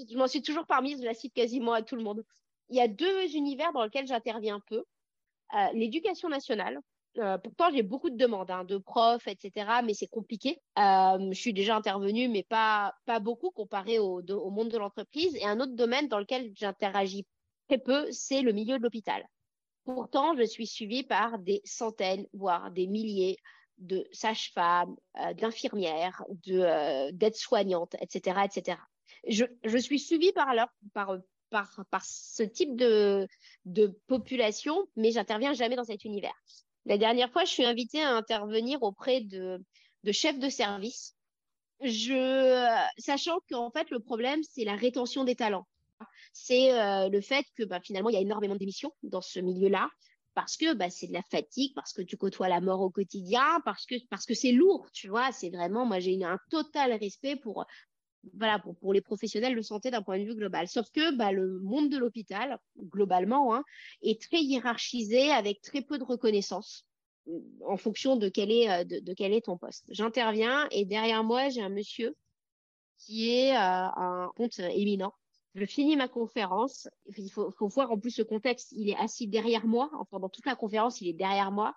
[0.09, 1.01] je m'en suis toujours parmise.
[1.01, 2.25] Je la cite quasiment à tout le monde.
[2.69, 4.85] Il y a deux univers dans lesquels j'interviens peu.
[5.73, 6.79] L'éducation nationale.
[7.43, 9.81] pourtant, j'ai beaucoup de demandes hein, de profs, etc.
[9.85, 10.61] Mais c'est compliqué.
[10.77, 15.35] je suis déjà intervenue, mais pas, pas beaucoup comparé au monde de l'entreprise.
[15.35, 17.27] Et un autre domaine dans lequel j'interagis
[17.69, 19.27] très peu, c'est le milieu de l'hôpital.
[19.85, 23.37] Pourtant, je suis suivie par des centaines, voire des milliers
[23.81, 28.79] de sages-femmes, euh, d'infirmières, euh, d'aides-soignantes, etc., etc.
[29.27, 29.45] Je,
[29.79, 30.55] suis suivie par,
[30.95, 31.19] par,
[31.51, 33.27] par, par ce type de,
[33.65, 36.35] de population, mais j'interviens jamais dans cet univers.
[36.87, 39.63] La dernière fois, je suis invitée à intervenir auprès de,
[40.05, 41.17] de chefs de service,
[41.83, 42.67] je,
[42.99, 45.67] sachant qu'en fait, le problème, c'est la rétention des talents
[46.33, 49.89] c'est euh, le fait que bah, finalement, il y a énormément d'émissions dans ce milieu-là
[50.35, 53.61] parce que bah, c'est de la fatigue, parce que tu côtoies la mort au quotidien,
[53.65, 55.33] parce que parce que c'est lourd, tu vois.
[55.33, 57.65] C'est vraiment, moi, j'ai un total respect pour
[58.35, 60.69] voilà pour, pour les professionnels de santé d'un point de vue global.
[60.69, 63.65] Sauf que bah, le monde de l'hôpital, globalement, hein,
[64.03, 66.87] est très hiérarchisé avec très peu de reconnaissance
[67.67, 69.85] en fonction de quel est euh, de quel est ton poste.
[69.91, 72.17] J'interviens et derrière moi j'ai un monsieur
[72.99, 75.13] qui est euh, un compte éminent
[75.55, 76.89] je finis ma conférence.
[77.17, 78.73] Il faut, faut, voir en plus le contexte.
[78.73, 79.91] Il est assis derrière moi.
[79.95, 81.75] Enfin, dans toute la conférence, il est derrière moi.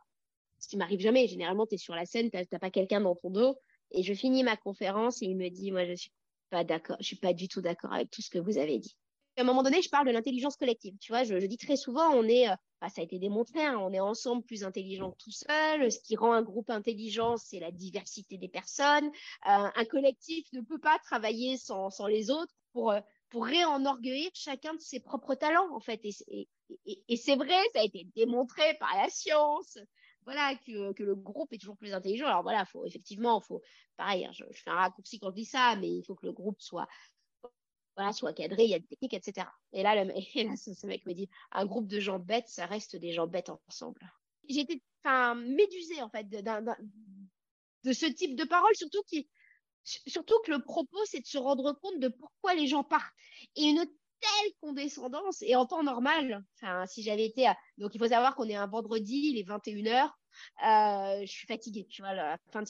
[0.60, 1.28] Ce qui m'arrive jamais.
[1.28, 3.56] Généralement, tu es sur la scène, tu n'as pas quelqu'un dans ton dos.
[3.92, 6.12] Et je finis ma conférence et il me dit, moi, je suis
[6.50, 6.98] pas d'accord.
[7.00, 8.96] Je suis pas du tout d'accord avec tout ce que vous avez dit.
[9.36, 10.96] À un moment donné, je parle de l'intelligence collective.
[11.00, 13.64] Tu vois, je, je, dis très souvent, on est, euh, bah, ça a été démontré,
[13.64, 15.92] hein, on est ensemble plus intelligent que tout seul.
[15.92, 19.08] Ce qui rend un groupe intelligent, c'est la diversité des personnes.
[19.08, 23.00] Euh, un collectif ne peut pas travailler sans, sans les autres pour euh,
[23.34, 26.00] pour réenorgueillir chacun de ses propres talents, en fait.
[26.06, 29.80] Et, c'est vrai, ça a été démontré par la science,
[30.24, 32.28] voilà, que, que, le groupe est toujours plus intelligent.
[32.28, 33.64] Alors voilà, faut effectivement, faut,
[33.98, 36.32] pareil, hein, je, fais un raccourci quand je dis ça, mais il faut que le
[36.32, 36.88] groupe soit,
[37.98, 39.48] voilà, soit cadré, il y a des techniques, etc.
[39.72, 42.68] Et là, le, et là ce, mec me dit, un groupe de gens bêtes, ça
[42.68, 44.14] reste des gens bêtes ensemble.
[44.48, 49.28] J'étais, enfin, médusée, en fait, de ce type de parole, surtout qui,
[49.84, 53.14] surtout que le propos, c'est de se rendre compte de pourquoi les gens partent.
[53.56, 53.86] Et une
[54.24, 57.52] telle condescendance, et en temps normal, enfin, si j'avais été.
[57.78, 60.10] Donc, il faut savoir qu'on est un vendredi, il est 21h,
[60.66, 62.70] euh, je suis fatiguée, tu vois, la fin de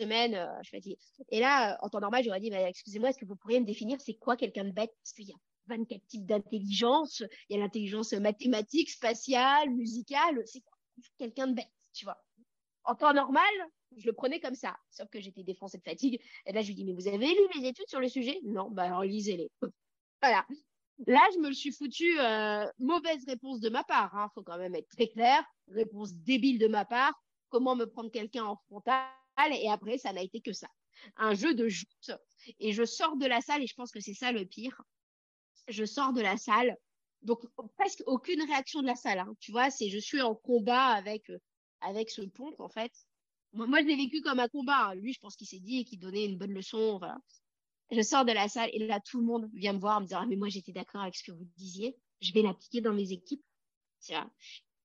[0.00, 0.98] semaine, euh, je suis fatiguée.
[1.30, 4.00] Et là, en temps normal, j'aurais dit, bah, excusez-moi, est-ce que vous pourriez me définir
[4.00, 4.92] c'est quoi quelqu'un de bête?
[5.02, 5.36] Parce qu'il y a
[5.66, 10.78] 24 types d'intelligence, il y a l'intelligence mathématique, spatiale, musicale, c'est quoi
[11.18, 12.22] quelqu'un de bête, tu vois?
[12.84, 13.42] En temps normal,
[13.98, 14.76] je le prenais comme ça.
[14.90, 16.20] Sauf que j'étais défoncée de fatigue.
[16.46, 18.38] Et là, je lui dis, mais vous avez lu les études sur le sujet?
[18.44, 19.50] Non, bah alors lisez-les.
[20.22, 20.46] voilà.
[21.06, 24.14] Là, je me suis foutu euh, mauvaise réponse de ma part.
[24.14, 24.28] Hein.
[24.34, 25.42] Faut quand même être très clair.
[25.68, 27.12] Réponse débile de ma part.
[27.48, 29.04] Comment me prendre quelqu'un en frontal?
[29.50, 30.68] Et après, ça n'a été que ça.
[31.16, 32.10] Un jeu de joute.
[32.60, 34.80] Et je sors de la salle, et je pense que c'est ça le pire.
[35.68, 36.76] Je sors de la salle.
[37.22, 37.40] Donc,
[37.76, 39.20] presque aucune réaction de la salle.
[39.20, 39.34] Hein.
[39.40, 41.38] Tu vois, c'est je suis en combat avec euh,
[41.80, 42.92] avec ce pont, en fait.
[43.52, 44.88] Moi, je l'ai vécu comme un combat.
[44.88, 44.94] Hein.
[44.94, 47.00] Lui, je pense qu'il s'est dit qu'il donnait une bonne leçon.
[47.90, 50.18] Je sors de la salle et là, tout le monde vient me voir me dire
[50.22, 51.96] ah, mais moi, j'étais d'accord avec ce que vous disiez.
[52.20, 53.44] Je vais l'appliquer dans mes équipes.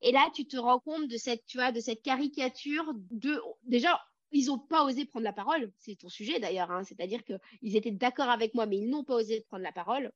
[0.01, 3.99] Et là, tu te rends compte de cette, tu vois, de cette caricature de, déjà,
[4.31, 5.71] ils n'ont pas osé prendre la parole.
[5.79, 6.71] C'est ton sujet d'ailleurs.
[6.71, 6.83] Hein.
[6.83, 10.11] C'est-à-dire qu'ils étaient d'accord avec moi, mais ils n'ont pas osé prendre la parole.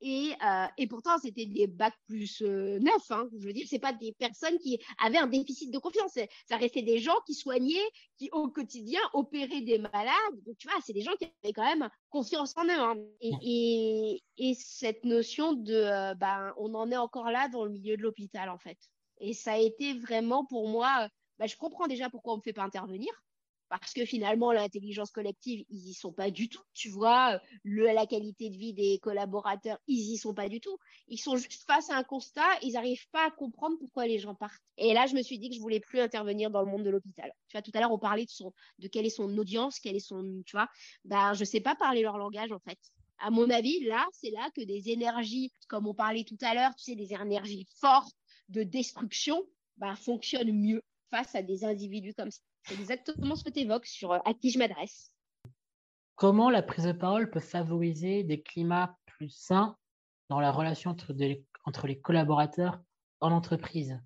[0.00, 3.10] Et, euh, et pourtant, c'était des bacs plus euh, neufs.
[3.10, 3.28] Hein.
[3.38, 6.18] Je veux dire, c'est pas des personnes qui avaient un déficit de confiance.
[6.48, 10.44] Ça restait des gens qui soignaient, qui au quotidien opéraient des malades.
[10.46, 12.70] Donc, tu vois, c'est des gens qui avaient quand même confiance en eux.
[12.70, 12.96] Hein.
[13.20, 17.70] Et, et, et, cette notion de, euh, ben, on en est encore là dans le
[17.70, 18.78] milieu de l'hôpital, en fait.
[19.20, 22.42] Et ça a été vraiment pour moi bah, je comprends déjà pourquoi on ne me
[22.42, 23.12] fait pas intervenir
[23.80, 26.62] parce que finalement, l'intelligence collective, ils y sont pas du tout.
[26.74, 30.78] Tu vois, la qualité de vie des collaborateurs, ils y sont pas du tout.
[31.08, 34.34] Ils sont juste face à un constat, ils n'arrivent pas à comprendre pourquoi les gens
[34.34, 34.62] partent.
[34.76, 36.90] Et là, je me suis dit que je voulais plus intervenir dans le monde de
[36.90, 37.32] l'hôpital.
[37.48, 38.26] Tu vois, tout à l'heure, on parlait
[38.78, 40.68] de quelle est son audience, quelle est son, tu vois,
[41.04, 42.78] ben, je sais pas parler leur langage, en fait.
[43.18, 46.74] À mon avis, là, c'est là que des énergies, comme on parlait tout à l'heure,
[46.76, 48.14] tu sais, des énergies fortes
[48.48, 49.42] de destruction,
[49.78, 52.40] ben, fonctionnent mieux face à des individus comme ça.
[52.64, 55.12] C'est exactement ce que tu évoques sur euh, à qui je m'adresse.
[56.16, 59.76] Comment la prise de parole peut favoriser des climats plus sains
[60.30, 61.14] dans la relation entre,
[61.64, 62.80] entre les collaborateurs
[63.20, 64.00] en entreprise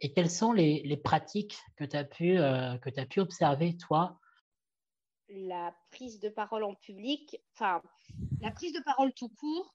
[0.00, 3.76] Et quelles sont les, les pratiques que tu as, pu, euh, que as pu observer,
[3.76, 4.18] toi?
[5.28, 7.82] La prise de parole en public, enfin,
[8.40, 9.74] la prise de parole tout court,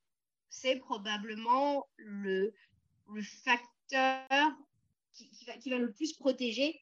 [0.50, 2.54] c'est probablement le,
[3.12, 4.52] le facteur
[5.12, 6.82] qui, qui, va, qui, va, le plus protéger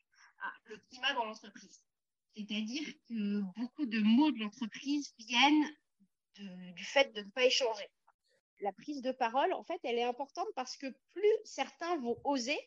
[0.65, 1.83] le climat dans l'entreprise.
[2.35, 5.75] C'est-à-dire que beaucoup de mots de l'entreprise viennent
[6.35, 7.87] du fait de ne pas échanger.
[8.61, 12.59] La prise de parole, en fait, elle est importante parce que plus certains vont oser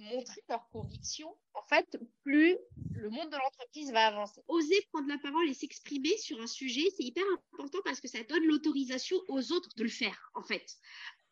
[0.00, 2.56] montrer leurs convictions, en fait, plus
[2.94, 4.42] le monde de l'entreprise va avancer.
[4.48, 8.22] Oser prendre la parole et s'exprimer sur un sujet, c'est hyper important parce que ça
[8.24, 10.78] donne l'autorisation aux autres de le faire, en fait.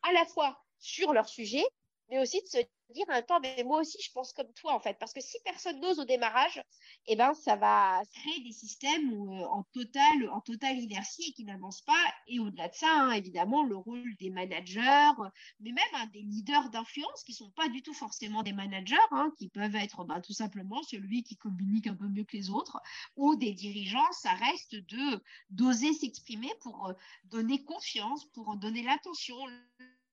[0.03, 1.63] À la fois sur leur sujet,
[2.09, 2.57] mais aussi de se
[2.93, 4.97] dire un temps, mais moi aussi, je pense comme toi, en fait.
[4.99, 6.61] Parce que si personne n'ose au démarrage,
[7.07, 11.45] eh ben, ça va créer des systèmes euh, en total, en total inertie et qui
[11.45, 12.13] n'avancent pas.
[12.27, 15.11] Et au-delà de ça, hein, évidemment, le rôle des managers,
[15.59, 19.31] mais même hein, des leaders d'influence qui sont pas du tout forcément des managers, hein,
[19.37, 22.81] qui peuvent être ben, tout simplement celui qui communique un peu mieux que les autres,
[23.15, 26.93] ou des dirigeants, ça reste de d'oser s'exprimer pour euh,
[27.25, 29.37] donner confiance, pour donner l'attention,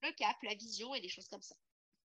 [0.03, 1.57] le cap, la vision et des choses comme ça.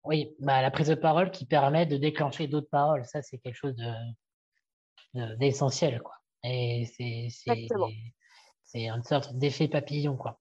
[0.07, 3.57] Oui, bah, la prise de parole qui permet de déclencher d'autres paroles, ça c'est quelque
[3.57, 6.00] chose de, d'essentiel.
[6.00, 6.14] Quoi.
[6.44, 6.86] Et
[8.62, 10.16] c'est une sorte d'effet papillon.
[10.16, 10.38] Quoi.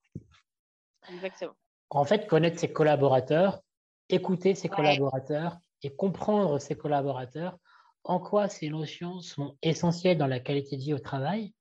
[1.10, 1.54] Exactement.
[1.90, 3.60] En fait, connaître ses collaborateurs,
[4.08, 7.58] écouter ses collaborateurs et comprendre ses collaborateurs,
[8.04, 11.54] en quoi ces notions sont essentielles dans la qualité de vie au travail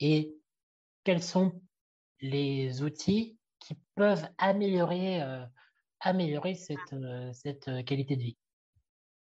[0.00, 0.34] et
[1.04, 1.60] quels sont
[2.20, 5.44] les outils qui peuvent améliorer euh,
[6.00, 8.36] améliorer cette, euh, cette euh, qualité de vie?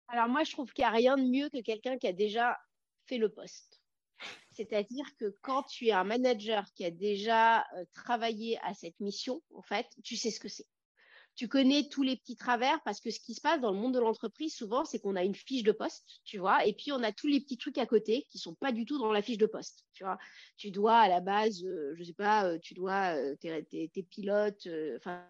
[0.08, 2.58] Alors moi, je trouve qu'il n'y a rien de mieux que quelqu'un qui a déjà
[3.06, 3.80] fait le poste.
[4.52, 9.42] C'est-à-dire que quand tu es un manager qui a déjà euh, travaillé à cette mission,
[9.54, 10.66] en fait, tu sais ce que c'est.
[11.34, 13.94] Tu connais tous les petits travers parce que ce qui se passe dans le monde
[13.94, 17.02] de l'entreprise, souvent, c'est qu'on a une fiche de poste, tu vois, et puis on
[17.02, 19.38] a tous les petits trucs à côté qui sont pas du tout dans la fiche
[19.38, 20.18] de poste, tu vois.
[20.58, 25.26] Tu dois à la base, je sais pas, tu dois, tes, pilotes, enfin,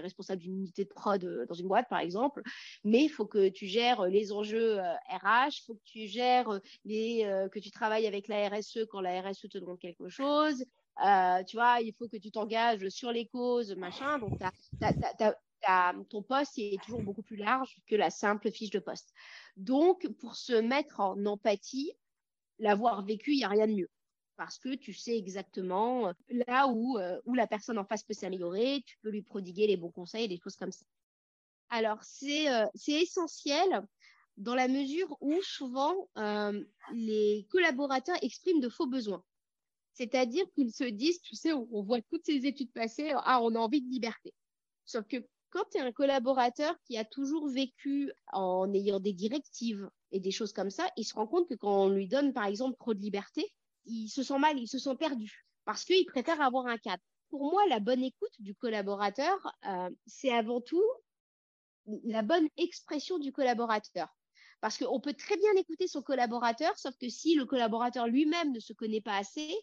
[0.00, 2.42] responsable d'une unité de prod euh, dans une boîte, par exemple,
[2.84, 6.50] mais il faut que tu gères les enjeux RH, euh, il faut que tu gères
[6.50, 10.64] euh, les, que tu travailles avec la RSE quand la RSE te demande quelque chose.
[11.46, 14.18] tu vois, il faut que tu t'engages sur les causes, machin.
[14.18, 14.38] Donc,
[16.08, 19.12] ton poste est toujours beaucoup plus large que la simple fiche de poste.
[19.56, 21.92] Donc, pour se mettre en empathie,
[22.58, 23.90] l'avoir vécu, il n'y a rien de mieux
[24.38, 26.12] parce que tu sais exactement euh,
[26.48, 29.76] là où, euh, où la personne en face peut s'améliorer, tu peux lui prodiguer les
[29.76, 30.86] bons conseils, des choses comme ça.
[31.68, 33.86] Alors, c'est euh, essentiel
[34.38, 36.08] dans la mesure où souvent
[36.92, 39.22] les collaborateurs expriment de faux besoins.
[39.92, 43.58] C'est-à-dire qu'ils se disent, tu sais, on, voit toutes ces études passer, ah, on a
[43.58, 44.32] envie de liberté.
[44.84, 45.16] Sauf que
[45.50, 50.30] quand tu es un collaborateur qui a toujours vécu en ayant des directives et des
[50.30, 52.94] choses comme ça, il se rend compte que quand on lui donne, par exemple, trop
[52.94, 53.52] de liberté,
[53.88, 57.02] ils se sentent mal, ils se sentent perdus parce qu'ils préfèrent avoir un cadre.
[57.28, 59.36] Pour moi, la bonne écoute du collaborateur,
[59.66, 60.84] euh, c'est avant tout
[62.04, 64.08] la bonne expression du collaborateur.
[64.60, 68.60] Parce qu'on peut très bien écouter son collaborateur, sauf que si le collaborateur lui-même ne
[68.60, 69.54] se connaît pas assez,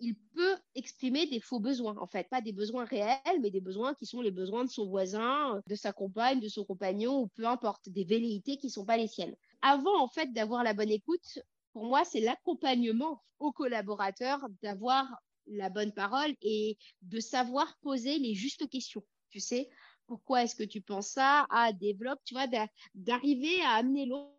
[0.00, 3.94] il peut exprimer des faux besoins, en fait, pas des besoins réels, mais des besoins
[3.94, 7.46] qui sont les besoins de son voisin, de sa compagne, de son compagnon, ou peu
[7.46, 9.36] importe, des velléités qui ne sont pas les siennes.
[9.62, 11.38] Avant, en fait, d'avoir la bonne écoute,
[11.76, 15.14] pour moi, c'est l'accompagnement aux collaborateurs d'avoir
[15.46, 19.04] la bonne parole et de savoir poser les justes questions.
[19.28, 19.68] Tu sais,
[20.06, 21.46] pourquoi est-ce que tu penses ça?
[21.50, 22.46] Ah, développe, tu vois,
[22.94, 24.32] d'arriver à amener l'autre.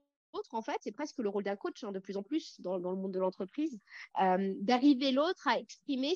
[0.49, 2.95] En fait, c'est presque le rôle d'un coach hein, de plus en plus dans, le
[2.95, 3.79] monde de l'entreprise,
[4.19, 6.15] euh, d'arriver l'autre à exprimer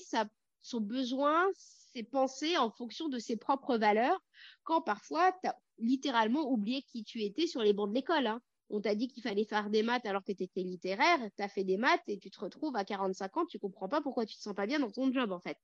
[0.64, 4.20] son besoin, ses pensées en fonction de ses propres valeurs,
[4.64, 8.26] quand parfois tu as littéralement oublié qui tu étais sur les bancs de l'école.
[8.26, 8.42] Hein
[8.72, 11.50] on t'a dit qu'il fallait faire des maths alors que tu étais littéraire, tu as
[11.50, 14.36] fait des maths et tu te retrouves à 45 ans, tu comprends pas pourquoi tu
[14.36, 15.58] te sens pas bien dans ton job en fait.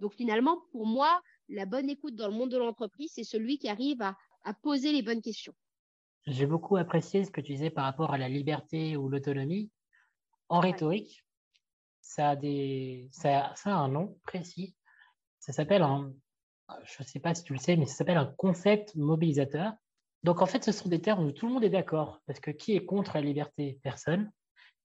[0.00, 3.68] Donc finalement, pour moi, la bonne écoute dans le monde de l'entreprise, c'est celui qui
[3.68, 4.16] arrive à,
[4.62, 5.54] poser les bonnes questions.
[6.26, 9.70] j'ai beaucoup apprécié ce que tu disais par rapport à la liberté ou l'autonomie.
[10.48, 11.24] En rhétorique,
[12.02, 14.76] ça a, des, ça, ça a un nom précis.
[15.38, 16.12] Ça s'appelle un,
[16.84, 19.72] je ne sais pas si tu le sais, mais ça s'appelle un concept mobilisateur.
[20.24, 22.50] Donc en fait, ce sont des termes où tout le monde est d'accord, parce que
[22.50, 24.32] qui est contre la liberté Personne.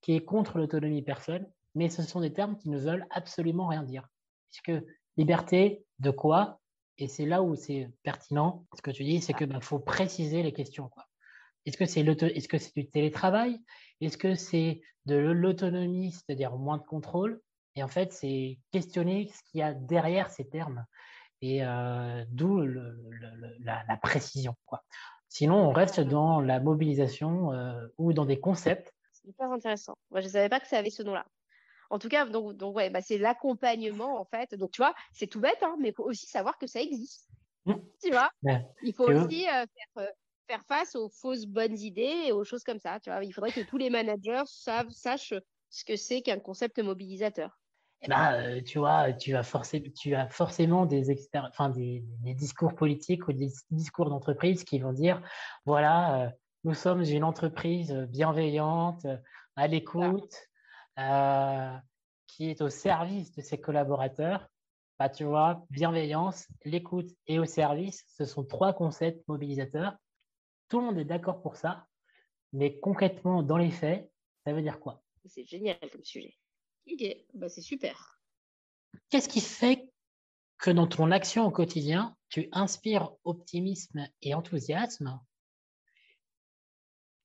[0.02, 1.50] Qui est contre l'autonomie Personne.
[1.74, 4.06] Mais ce sont des termes qui ne veulent absolument rien dire.
[4.50, 4.84] Puisque
[5.16, 6.60] liberté de quoi?
[6.98, 10.42] Et c'est là où c'est pertinent, ce que tu dis, c'est qu'il bah, faut préciser
[10.42, 10.90] les questions.
[11.64, 13.58] Est-ce que c'est est -ce c'est du télétravail?
[14.02, 17.40] Est-ce que c'est de l'autonomie, c'est-à-dire moins de contrôle?
[17.76, 20.84] Et en fait, c'est questionner ce qu'il y a derrière ces termes.
[21.40, 24.54] Et euh, d'où la, la, précision.
[24.66, 24.82] Quoi.
[25.30, 28.92] Sinon, on reste dans la mobilisation euh, ou dans des concepts.
[29.12, 29.96] C'est hyper intéressant.
[30.10, 31.24] Moi, je ne savais pas que ça avait ce nom-là.
[31.88, 34.56] En tout cas, donc, donc ouais, bah, c'est l'accompagnement, en fait.
[34.56, 37.28] Donc, tu vois, c'est tout bête, hein, mais il faut aussi savoir que ça existe.
[37.64, 37.74] Mmh.
[38.02, 38.30] Tu vois
[38.82, 39.64] Il faut aussi euh,
[39.94, 40.08] faire,
[40.48, 42.98] faire, face aux fausses bonnes idées et aux choses comme ça.
[42.98, 45.34] Tu vois il faudrait que tous les managers savent, sachent
[45.68, 47.60] ce que c'est qu'un concept mobilisateur
[48.02, 51.02] eh ben, euh, tu vois, tu as, forcément des,
[52.34, 55.20] discours politiques ou des discours d'entreprise qui vont dire,
[55.66, 56.30] voilà, euh,
[56.64, 59.06] nous sommes une entreprise bienveillante,
[59.56, 60.34] à l'écoute,
[60.98, 61.76] euh,
[62.26, 64.48] qui est au service de ses collaborateurs.
[64.98, 69.96] Bah, tu vois, bienveillance, l'écoute et au service, ce sont trois concepts mobilisateurs.
[70.68, 71.86] Tout le monde est d'accord pour ça,
[72.52, 74.10] mais concrètement, dans les faits,
[74.44, 75.02] ça veut dire quoi?
[75.26, 76.34] C'est génial comme sujet.
[76.86, 77.04] Ok,
[77.34, 78.20] bah, c'est super.
[79.08, 79.90] Qu'est-ce qui fait
[80.58, 85.20] que dans ton action au quotidien, tu inspires optimisme et enthousiasme?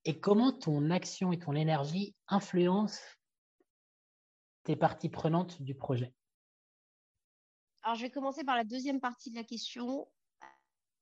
[0.06, 3.02] Et comment ton action et ton énergie influencent
[4.64, 6.14] tes parties prenantes du projet?
[7.82, 10.08] Alors, je vais commencer par la deuxième partie de la question.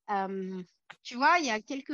[0.10, 0.64] Euh,
[1.02, 1.92] tu vois, il y a quelques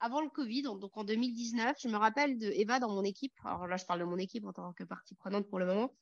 [0.00, 3.32] avant le Covid, donc en 2019, je me rappelle de Eva dans mon équipe.
[3.44, 5.94] Alors là, je parle de mon équipe en tant que partie prenante pour le moment.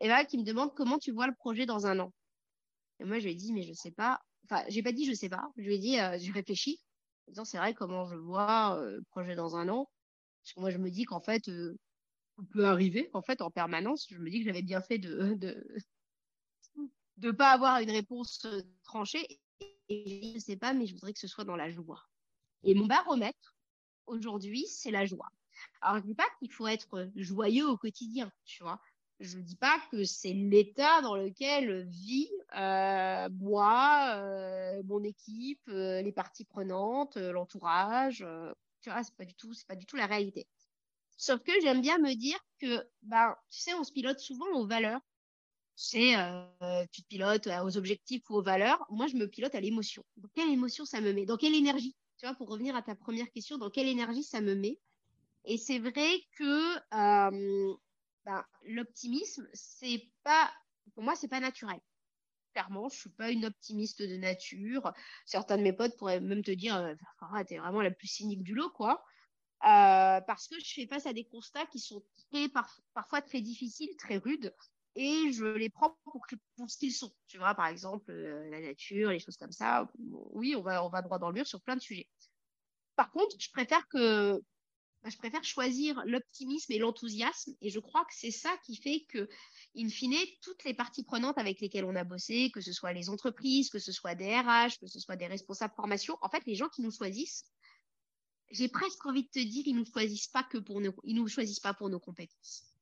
[0.00, 2.12] Eva qui me demande comment tu vois le projet dans un an.
[3.00, 4.20] Et moi, je lui ai dit, mais je sais pas.
[4.44, 5.48] Enfin, j'ai pas dit je sais pas.
[5.56, 6.80] Je lui ai dit, euh, j'ai réfléchi.
[7.28, 9.90] Disant, c'est vrai, comment je vois euh, le projet dans un an?
[10.42, 11.76] Parce que moi, je me dis qu'en fait, euh,
[12.38, 14.06] on peut arriver, en fait, en permanence.
[14.10, 15.66] Je me dis que j'avais bien fait de, de,
[17.16, 18.46] de pas avoir une réponse
[18.84, 19.26] tranchée.
[19.88, 22.02] Et je ne sais pas, mais je voudrais que ce soit dans la joie.
[22.64, 23.56] Et mon baromètre,
[24.06, 25.30] aujourd'hui, c'est la joie.
[25.80, 28.80] Alors, je ne dis pas qu'il faut être joyeux au quotidien, tu vois.
[29.20, 35.66] Je ne dis pas que c'est l'état dans lequel vit euh, moi, euh, mon équipe,
[35.68, 38.26] euh, les parties prenantes, l'entourage.
[38.82, 40.46] tu vois, c'est pas du tout, pas du tout la réalité.
[41.16, 44.66] Sauf que j'aime bien me dire que, ben, tu sais, on se pilote souvent aux
[44.66, 45.00] valeurs.
[45.76, 46.14] C'est,
[46.92, 48.84] tu te pilotes aux objectifs ou aux valeurs.
[48.90, 50.04] Moi, je me pilote à l'émotion.
[50.16, 51.26] Dans quelle émotion ça me met?
[51.26, 51.94] Dans quelle énergie?
[52.18, 54.78] Tu vois, pour revenir à ta première question, dans quelle énergie ça me met?
[55.44, 57.74] Et c'est vrai que euh,
[58.24, 60.50] ben, l'optimisme, c'est pas,
[60.94, 61.80] pour moi, c'est pas naturel.
[62.52, 64.92] Clairement, je suis pas une optimiste de nature.
[65.24, 66.94] Certains de mes potes pourraient même te dire, euh,
[67.46, 69.04] tu es vraiment la plus cynique du lot, quoi.
[69.64, 72.48] Euh, parce que je fais face à des constats qui sont très,
[72.94, 74.54] parfois très difficiles, très rudes,
[74.96, 76.26] et je les prends pour,
[76.68, 77.12] ce qu'ils sont.
[77.28, 79.88] Tu vois, par exemple, euh, la nature, les choses comme ça.
[79.98, 82.08] oui, on va, droit dans le mur sur plein de sujets.
[82.96, 84.42] Par contre, je préfère que
[85.02, 89.04] bah, je préfère choisir l'optimisme et l'enthousiasme, et je crois que c'est ça qui fait
[89.10, 89.28] que,
[89.76, 93.10] in fine, toutes les parties prenantes avec lesquelles on a bossé, que ce soit les
[93.10, 96.54] entreprises, que ce soit des RH, que ce soit des responsables formation, en fait, les
[96.54, 97.44] gens qui nous choisissent,
[98.50, 100.58] j'ai presque envie de te dire, ils nous choisissent pas que
[101.04, 102.75] nous choisissent pas pour nos compétences.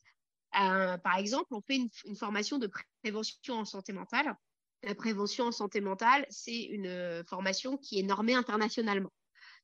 [0.61, 2.71] Euh, par exemple, on fait une, formation de
[3.03, 4.37] prévention en santé mentale.
[4.83, 9.13] La prévention en santé mentale, c'est une euh, formation qui est normée internationalement.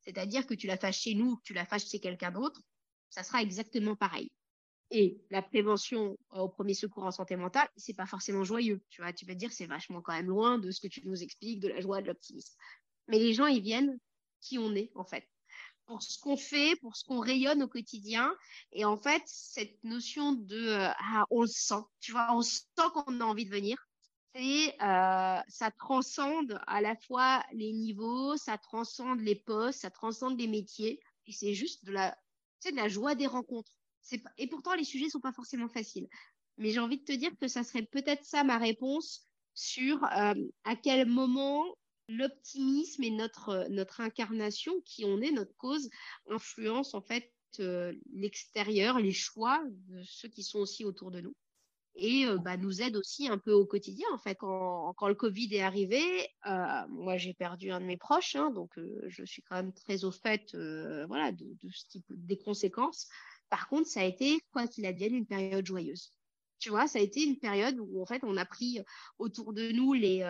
[0.01, 2.61] C'est-à-dire que tu la fasses chez nous, que tu la fasses chez quelqu'un d'autre,
[3.11, 4.31] ça sera exactement pareil.
[4.91, 8.83] Et la prévention euh, au premier secours en santé mentale, c'est pas forcément joyeux.
[8.89, 11.07] Tu vois, tu peux te dire c'est vachement quand même loin de ce que tu
[11.07, 12.55] nous expliques, de la joie, de l'optimisme.
[13.09, 13.99] Mais les gens, ils viennent
[14.41, 15.29] qui on est en fait
[15.91, 18.33] pour ce qu'on fait, pour ce qu'on rayonne au quotidien.
[18.71, 22.62] Et en fait, cette notion de euh, ah, on le sent, tu vois, on sent
[22.95, 23.77] qu'on a envie de venir.
[24.33, 30.39] C'est euh, ça transcende à la fois les niveaux, ça transcende les postes, ça transcende
[30.39, 31.01] les métiers.
[31.27, 32.17] Et c'est juste de la,
[32.71, 33.73] de la joie des rencontres.
[34.39, 36.07] Et pourtant, les sujets sont pas forcément faciles.
[36.57, 40.35] Mais j'ai envie de te dire que ça serait peut-être ça ma réponse sur euh,
[40.62, 41.65] à quel moment
[42.11, 45.89] l'optimisme et notre, notre incarnation, qui on est, notre cause,
[46.28, 51.35] influence en fait euh, l'extérieur, les choix de ceux qui sont aussi autour de nous.
[51.97, 54.07] et bah, nous aide aussi un peu au quotidien.
[54.12, 56.03] En fait, quand, quand le Covid est arrivé,
[56.89, 58.70] moi j'ai perdu un de mes proches, hein, donc
[59.09, 60.55] je suis quand même très au fait
[61.09, 63.09] voilà, de, ce type des conséquences.
[63.49, 66.12] Par contre, ça a été, quoi qu'il advienne, une période joyeuse.
[66.61, 68.81] Tu vois, ça a été une période où en fait on a pris
[69.19, 70.23] autour de nous les,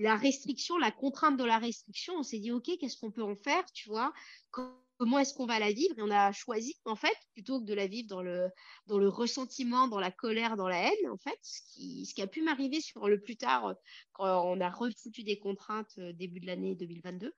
[0.00, 2.14] la restriction, la contrainte de la restriction.
[2.16, 4.12] On s'est dit, OK, qu'est-ce qu'on peut en faire, tu vois?
[4.50, 5.98] Comment est-ce qu'on va la vivre?
[5.98, 8.48] Et on a choisi, en fait, plutôt que de la vivre dans le,
[8.86, 12.22] dans le ressentiment, dans la colère, dans la haine, en fait, ce qui, ce qui
[12.22, 13.74] a pu m'arriver sur le plus tard,
[14.12, 17.32] quand on a refoutu des contraintes euh, début de l'année 2022, et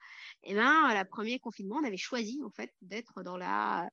[0.45, 3.91] eh ben, à la premier confinement, on avait choisi, en fait, d'être dans la,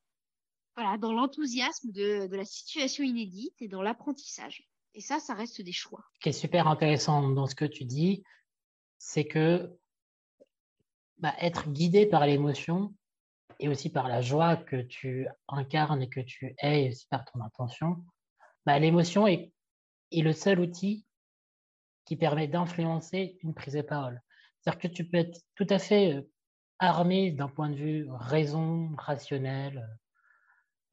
[0.76, 4.70] voilà, dans l'enthousiasme de, de la situation inédite et dans l'apprentissage.
[4.94, 6.04] Et ça, ça reste des choix.
[6.16, 8.24] Ce qui est super intéressant dans ce que tu dis,
[9.00, 9.76] c'est que
[11.18, 12.94] bah, être guidé par l'émotion,
[13.60, 17.26] et aussi par la joie que tu incarnes et que tu es, et aussi par
[17.26, 18.04] ton intention,
[18.66, 19.52] bah, l'émotion est,
[20.12, 21.06] le seul outil
[22.06, 24.22] qui permet d'influencer une prise de parole.
[24.60, 26.22] C'est-à-dire que tu peux être tout à fait euh,
[26.80, 29.88] armé d'un point de vue raison, rationnel.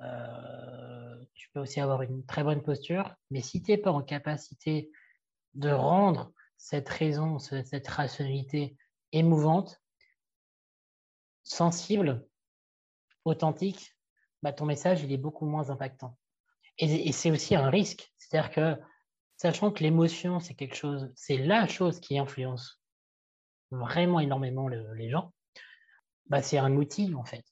[0.02, 4.02] Euh, tu peux aussi avoir une très bonne posture, mais si tu n'es pas en
[4.02, 4.90] capacité
[5.54, 8.76] de rendre cette raison, cette rationalité
[9.12, 9.80] émouvante,
[11.42, 12.26] sensible,
[13.24, 13.96] authentique,
[14.42, 16.16] bah, ton message il est beaucoup moins impactant.
[16.78, 18.12] Et, c'est aussi un risque.
[18.18, 18.80] C'est-à-dire que,
[19.36, 22.82] sachant que l'émotion, c'est quelque chose, c'est la chose qui influence
[23.70, 25.32] vraiment énormément les gens,
[26.26, 27.44] bah, c'est un outil en fait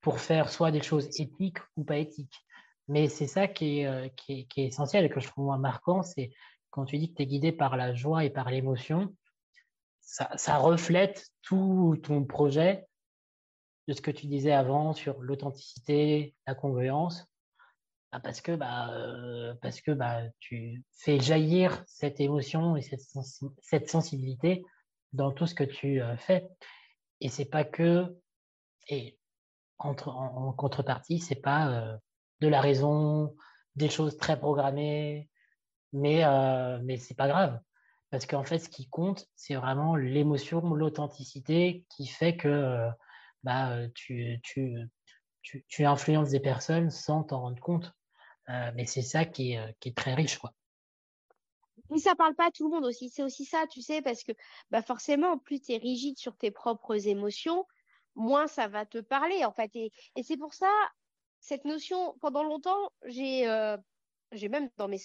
[0.00, 2.44] pour faire soit des choses éthiques ou pas éthiques.
[2.86, 6.30] Mais c'est ça qui est, euh, qui, est, essentiel et que je trouve marquant, c'est
[6.70, 9.14] quand tu dis que tu es guidé par la joie et par l'émotion,
[10.00, 12.86] ça, reflète tout ton projet
[13.86, 17.26] de ce que tu disais avant sur l'authenticité, la congruence,
[18.10, 23.02] bah, parce que, bah, euh, parce que bah, tu fais jaillir cette émotion et cette,
[23.60, 24.64] cette sensibilité
[25.12, 26.48] dans tout ce que tu euh, fais.
[27.20, 28.16] Et c'est pas que,
[28.88, 29.18] et
[29.78, 31.96] entre, en, contrepartie, c'est pas euh,
[32.40, 33.34] de la raison,
[33.76, 35.28] des choses très programmées,
[35.92, 36.22] mais,
[36.82, 37.60] mais c'est pas grave.
[38.10, 42.88] Parce qu'en fait, ce qui compte, c'est vraiment l'émotion, l'authenticité qui fait que
[43.42, 44.88] bah, tu, tu,
[45.42, 47.92] tu, tu, influences des personnes sans t'en rendre compte.
[48.48, 50.38] mais c'est ça qui est, qui est, très riche.
[50.38, 50.54] Quoi.
[51.90, 53.10] Mais ça parle pas à tout le monde aussi.
[53.10, 54.32] C'est aussi ça, tu sais, parce que
[54.70, 57.66] bah forcément, plus tu es rigide sur tes propres émotions,
[58.14, 59.70] moins ça va te parler, en fait.
[59.74, 60.70] Et, et c'est pour ça,
[61.40, 63.46] cette notion, pendant longtemps, j'ai
[64.32, 64.98] j'ai même dans mes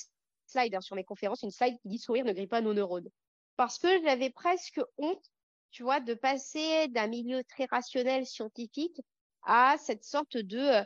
[0.50, 3.10] slides, hein, sur mes conférences, une slide qui dit sourire ne grille pas nos neurones.
[3.56, 5.30] Parce que j'avais presque honte
[5.74, 9.02] tu vois, de passer d'un milieu très rationnel, scientifique,
[9.42, 10.84] à cette sorte de euh,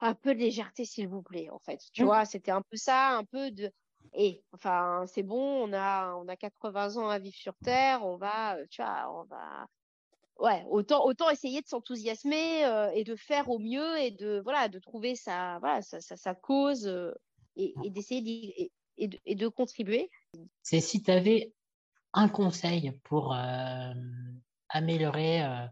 [0.00, 1.80] un peu de légèreté, s'il vous plaît, en fait.
[1.92, 2.06] Tu mmh.
[2.06, 3.70] vois, c'était un peu ça, un peu de
[4.14, 8.16] et enfin, c'est bon, on a on a 80 ans à vivre sur Terre, on
[8.16, 9.66] va, euh, tu vois, on va
[10.38, 14.68] ouais, autant autant essayer de s'enthousiasmer euh, et de faire au mieux et de voilà,
[14.68, 16.90] de trouver sa voilà, sa, sa, cause
[17.56, 20.10] et, et d'essayer et, de, et de contribuer.
[20.62, 21.52] C'est si tu avais
[22.12, 23.92] un conseil pour euh,
[24.68, 25.66] améliorer euh,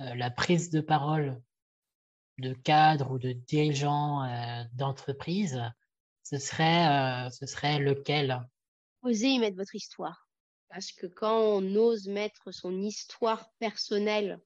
[0.00, 1.40] euh, la prise de parole
[2.38, 4.26] de cadres ou de dirigeants
[4.72, 5.62] d'entreprise,
[6.22, 8.40] ce serait, ce serait lequel?
[9.02, 10.26] Osez y mettre votre histoire.
[10.70, 14.40] Parce que quand on ose mettre son histoire personnelle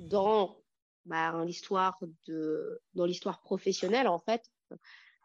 [0.00, 0.60] dans
[1.06, 1.96] bah, l'histoire
[2.26, 4.42] de dans l'histoire professionnelle, en fait,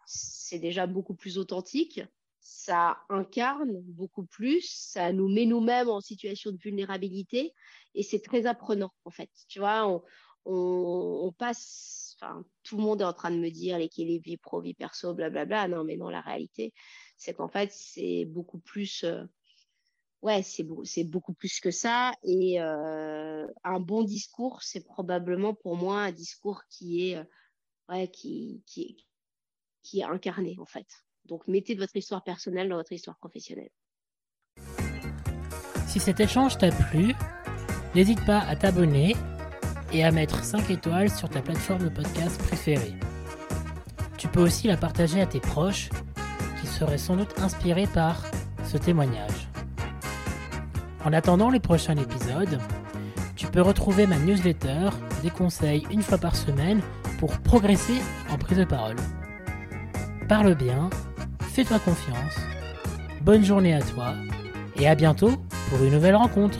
[0.05, 1.99] c'est déjà beaucoup plus authentique
[2.43, 7.53] ça incarne beaucoup plus, ça nous met nous-mêmes en situation de vulnérabilité
[7.95, 9.29] et c'est très apprenant en fait.
[9.47, 10.03] Tu vois,
[10.45, 14.61] on, passe, enfin, tout le monde est en train de me dire l'équilibre vie pro,
[14.61, 15.69] vie perso, blablabla.
[15.69, 16.73] Non, mais non, la réalité,
[17.17, 19.23] c'est qu'en fait, c'est beaucoup plus, euh,
[20.21, 22.11] ouais, c'est c'est beaucoup plus que ça.
[22.23, 27.23] Et euh, un bon discours, c'est probablement pour moi un discours qui est, euh,
[27.89, 31.02] ouais, qui, qui est incarné en fait.
[31.25, 33.69] Donc mettez votre histoire personnelle dans votre histoire professionnelle.
[35.87, 37.13] Si cet échange t'a plu,
[37.95, 39.15] n'hésite pas à t'abonner
[39.91, 42.93] et à mettre 5 étoiles sur ta plateforme de podcast préférée.
[44.17, 45.89] Tu peux aussi la partager à tes proches
[46.59, 48.23] qui seraient sans doute inspirés par
[48.65, 49.47] ce témoignage.
[51.05, 52.59] En attendant les prochains épisodes,
[53.35, 54.89] tu peux retrouver ma newsletter
[55.21, 56.81] des conseils une fois par semaine
[57.19, 58.95] pour progresser en prise de parole.
[60.27, 60.89] Parle bien
[61.53, 62.35] fais-toi confiance,
[63.21, 64.15] bonne journée à toi
[64.75, 65.33] et à bientôt
[65.69, 66.57] pour une nouvelle rencontre.